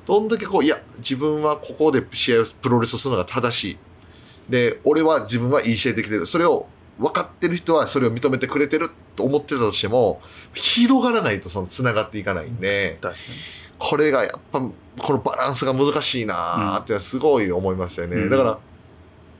[0.05, 3.77] どんだけこう、いや、自分はここで試合を、プロレスをするのが正しい。
[4.49, 6.25] で、俺は自分はいい試合できてる。
[6.25, 6.67] それを
[7.01, 10.21] 分かってる人はそれを認めてくれてると思ってたとしても、
[10.53, 13.21] 広がらないとその繋がっていかないんで、確か
[13.79, 18.15] これがやっぱ、このバランスが難しいなーってすごい思いますよね。
[18.17, 18.29] うん。
[18.29, 18.59] だから、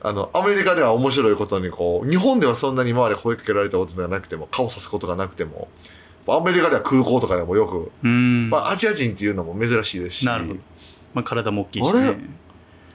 [0.03, 5.67] あの、アメリカでは面白いことにこう、日本ではそんなに今まで声かけられたことがなくても、顔さすことがなくても、
[6.27, 10.59] アメリカでは空港とかでもよく、まあアジア人っていうのも珍しいですし、なるほど。
[11.13, 12.01] まあ、体も大きいしあれ？
[12.01, 12.17] ね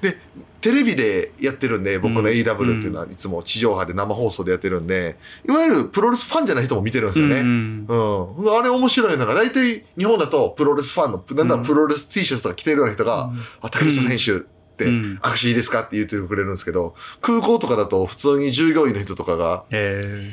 [0.00, 0.18] で、
[0.60, 5.16] テレビでやってるんで、僕のうん AW っていうのはいつも地上波で生放送でやってるんで、
[5.48, 7.40] いわゆるプロレスファンじゃない人も見てるんですよね。
[7.40, 8.58] うんうん。
[8.58, 11.62] あれ面白いのが、大体日本だとプロレスファンの、なんだうん。
[11.62, 13.30] プロレス T シャツとか着てるような人が、
[13.60, 15.18] あ、竹下選手ってうん。
[15.22, 20.30] 握手いいですかって言ってくれるんですけど、空港とかだと普通に従業員の人とかが、え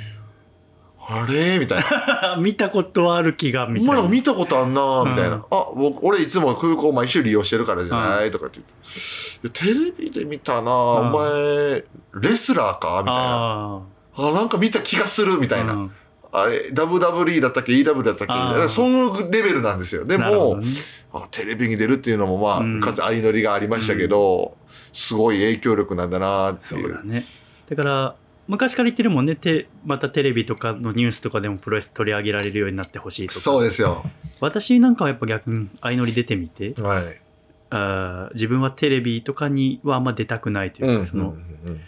[1.10, 1.60] あれ？
[1.60, 2.36] みたいな。
[2.38, 5.36] ー 見たことはある気がみお前らたいな見たことあんなみたいな。
[5.36, 8.32] うんあ、僕、俺いつも空港毎週利用してるからじゃない？
[8.32, 9.62] とかって言って。
[9.62, 11.84] テレビで見たなお前、
[12.22, 13.00] レスラーか？
[13.00, 13.82] みたいな。
[14.16, 15.74] ああ、なんか見た気がするみたいな。
[15.74, 15.92] うん
[16.36, 18.34] あれ、WWE だったっけ ?EW だったっけ？
[18.34, 20.04] あーそのレベルなんですよ。
[20.04, 20.66] でも、ね
[21.14, 24.58] あテレビに出るっていうのもまあ、うんかつ相乗りがありましたけど、
[24.92, 26.94] すごい影響力なんだなってそいうう。
[26.94, 27.24] だね
[27.70, 28.16] だから
[28.48, 34.04] 昔から言ってるもんねてまたテレビとかのニュースとかでもプロレス取り上げられるようになってほしいとかそうですよ。
[34.42, 37.22] 私なんかはやっぱ逆に相乗り出てみてはい。
[37.70, 41.30] あー自分はテレビとかにはあんま出たくないというか、その
[41.66, 41.82] うん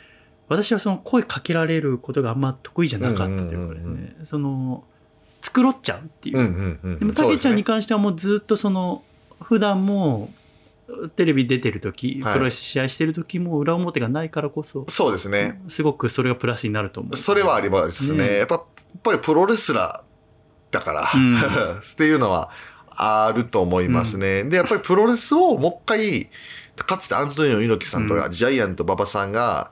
[0.47, 4.83] 私はその声かけられることがあんま得意じゃなかったというかですね、その
[5.41, 6.97] 繕っちゃうっていう。
[6.99, 9.03] でもたけちゃんに関してはもうずっとその
[9.41, 10.31] 普段も
[11.15, 12.33] テレビ出てる時、はい。
[12.33, 15.61] プロレス試合してる時も裏表がないからこそそうですね。
[15.67, 17.17] すごくそれがプラスになると思う。
[17.17, 18.27] それはありますね。
[18.27, 18.37] ね。
[18.37, 21.35] やっぱ、やっぱりプロレスラーだから、うん。
[21.37, 21.41] っ
[21.97, 22.51] ていうのは
[22.89, 24.43] あると思いますね。
[24.43, 26.29] で、やっぱりプロレスをもう一回、
[26.75, 29.71] かつてアントニオ猪木さんとか、ジャイアント馬場さんが、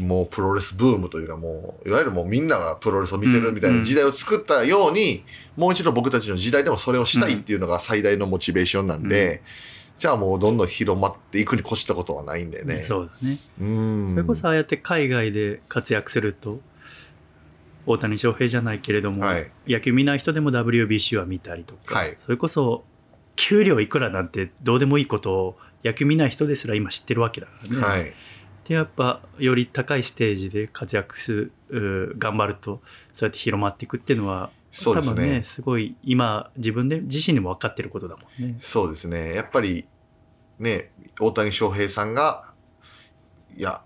[0.00, 5.24] もうプロレスブームというかもう、いわゆるもうみんながプロレスを見てるみたいな時代を作ったように、
[5.56, 9.42] もう一度僕たちの時代でもそれをしたいっていうのが最大のモチベーションなんで、
[10.00, 12.80] じゃあもうどんどん広まっていくに越したことはないんでね。
[12.80, 14.10] そうだねうん。
[14.14, 16.58] それこそああやって海外で活躍すると
[17.84, 22.82] 大谷翔平じゃないけれども、はい野球見ない人でも WBC は見たりとか、はいそれこそ
[23.36, 27.82] 給料いくらなんてどうでもいいことを野球見ない人ですら今知ってるわけだからね。
[27.82, 28.12] はい。
[28.64, 32.80] でやっぱより高いステージで活躍するう頑張ると
[33.12, 35.14] そうやって広まっていくっていうのはそうですね。
[35.14, 38.58] 多分ねすごい今自分で自身でも分かってることだもんね。
[38.60, 39.34] そうですね。
[39.34, 39.86] やっぱり、
[40.58, 42.54] ね、大谷翔平さんが、
[43.56, 43.82] いや、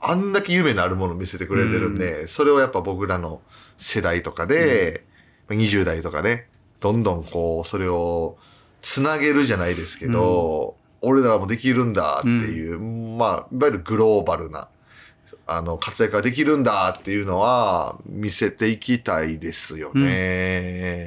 [0.00, 3.40] あんだけ夢のあるものを見せてくれてるんで、それをやっぱ僕らの
[3.76, 5.06] 世代とかで、
[5.48, 6.48] 20代とかね、
[6.80, 8.36] どんどんこう、それを
[8.82, 14.68] つなげるじゃないですけど、俺らもできるんだっていう、まあ、いわゆるグローバルな、
[15.46, 21.06] あの、活躍ができるんだっていうのは、見せていきたいですよね。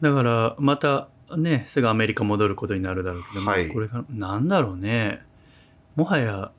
[0.00, 5.22] だからまたねすぐアメリカ戻ることになるだろうけど、はいこれがなんだろうね
[5.94, 6.52] もはや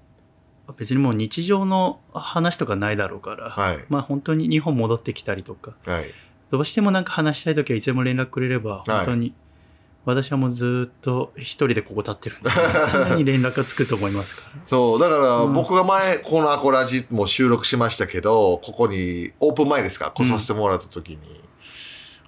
[0.77, 3.85] 別にもう日常の話とかないだろうから、はい。
[3.87, 6.05] まあ本当に日本戻ってきたりとかはい。
[6.51, 9.33] どうしてもなんか話したい時はいつでも連絡くれればい本当に、
[10.07, 12.49] 私はもうずっと一人でここ立ってるんで
[13.09, 14.61] 常に連絡がつくと思いますから。
[14.65, 15.53] そう、だからうん。
[15.53, 21.17] 僕が前、このアコラジも収録しましたけど、ここにオープン前ですか、来させてもらった時に、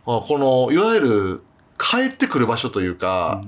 [0.06, 1.42] あこの、いわゆる
[1.78, 3.46] 帰ってくる場所というか、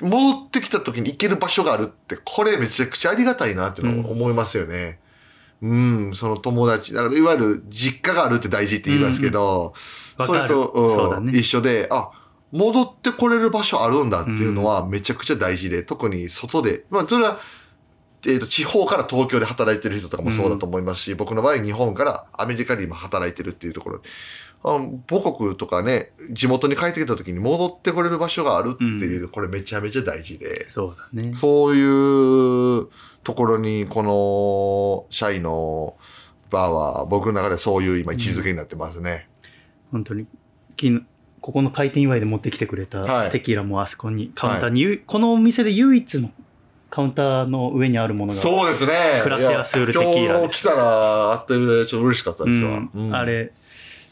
[0.00, 5.00] 戻ってきた時に行ける場所があるって、これめちゃくちゃありがたいなって思いますよね。
[5.60, 9.74] うん、その友達、だからいわゆる実家があるって大事って言いますけど、
[10.18, 11.36] うんそれと、うだね。
[11.36, 12.10] 一緒で、あ、
[12.52, 17.40] 戻ってこれる場所あるんだっていうのはめちゃくちゃ大事で、特に外で、まあ、それは、
[18.26, 24.02] えっ、と、地方から東京で働いてる人とかもそうだと思いますし、僕の場合日本からアメリカで今働いてるっていうところ。
[24.62, 31.34] 母国とかね、地元に帰ってきた時に戻ってこれる場所があるっていう、これめちゃめちゃ大事で、そうだね。
[31.34, 32.88] そういう
[33.24, 35.96] ところに、この社員の
[36.50, 39.28] バーは僕の中でそういう今位置づけになってますね。
[39.90, 40.26] 本当に
[40.78, 41.04] 昨日
[41.42, 42.88] ここの開店祝いで持ってきてくれはい。
[43.26, 46.30] たテキーラもあそこにカウンターに、ゆこのお店で唯一の
[46.88, 48.92] カウンターの上にあるものがそうですね。
[49.24, 50.40] クラセアスールテキーラです。
[50.40, 52.70] 今日来たら、あってるちょっと嬉しかったですわ。
[52.70, 52.90] うん。
[52.94, 53.14] うん。
[53.14, 53.52] あれ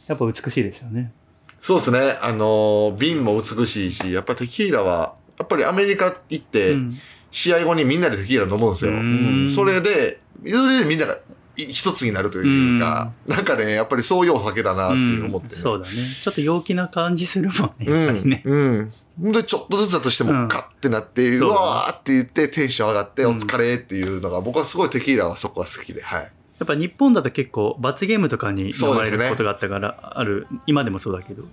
[0.08, 1.12] やっぱ美しいですよね。
[1.60, 2.18] そうですね。
[2.20, 6.98] あの、瓶も美しいし、やっぱテキーラは、やっぱりアメリカ行って、うん。
[7.30, 8.90] 試合後にみんなでテキーラ飲むんですよ。
[8.90, 9.46] ううん。
[9.46, 11.18] んそれで、それでみんながい
[11.56, 15.60] 一つになるというか、なんかね、やっぱりそういうお酒だなっていう思って、うん。
[15.60, 15.92] そうだね。
[16.22, 18.92] ちょっと陽気な感じするもんねやっぱりね、うん。
[19.22, 19.32] うん。
[19.32, 20.42] で、ちょっとずつだとしてうん。
[20.42, 23.30] も、カッてなって、うわーって言って、テンション上がって、うん。
[23.30, 26.22] お疲れっていうのが、僕はすごいテキーラはそこは好きで、はい。
[26.22, 31.44] やっぱ日本だと結構罰ゲームとかに飲まれることがあったからある今でもそうだけど。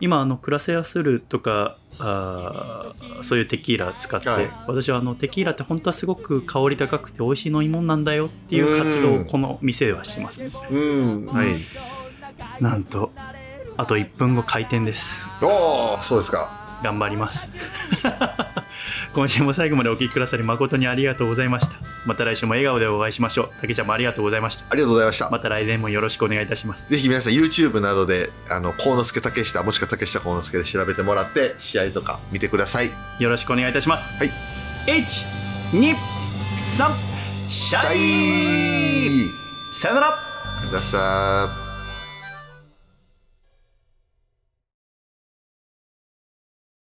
[0.00, 11.26] 今あのクラセアスルとかあーそういうテキーラ使って、はい私はあのテキーラって本当はすごく香り高くて美味しい飲み物なんだよっていう活動をこの店ではしてますねうん。
[11.26, 11.46] はい。
[12.62, 13.10] なんと
[13.76, 16.80] あと1分後開店ですおー、そうですか。
[16.82, 17.48] 頑張ります
[19.12, 21.76] 今週も最後までお聞きくださり誠にありがとうございました。
[22.06, 23.50] また来週も笑顔でお会いしましょう。
[23.60, 24.64] 竹ちゃんもありがとうございました。
[24.70, 25.30] ありがとうございました。
[25.30, 26.88] また来年もよろしくお願いいたします。
[26.88, 32.90] ぜひ皆さん YouTube などで、あの、幸之助竹下、もしくは竹下幸之助で調べてもらって、試合とか見てください。
[33.18, 34.16] よろしくお願いいたします。
[34.16, 34.30] はい。
[34.86, 35.96] 123
[36.52, 36.90] シャ
[37.48, 37.48] イ。
[37.50, 39.30] シャイ。
[39.74, 40.18] さよなら。
[40.68, 41.69] ください。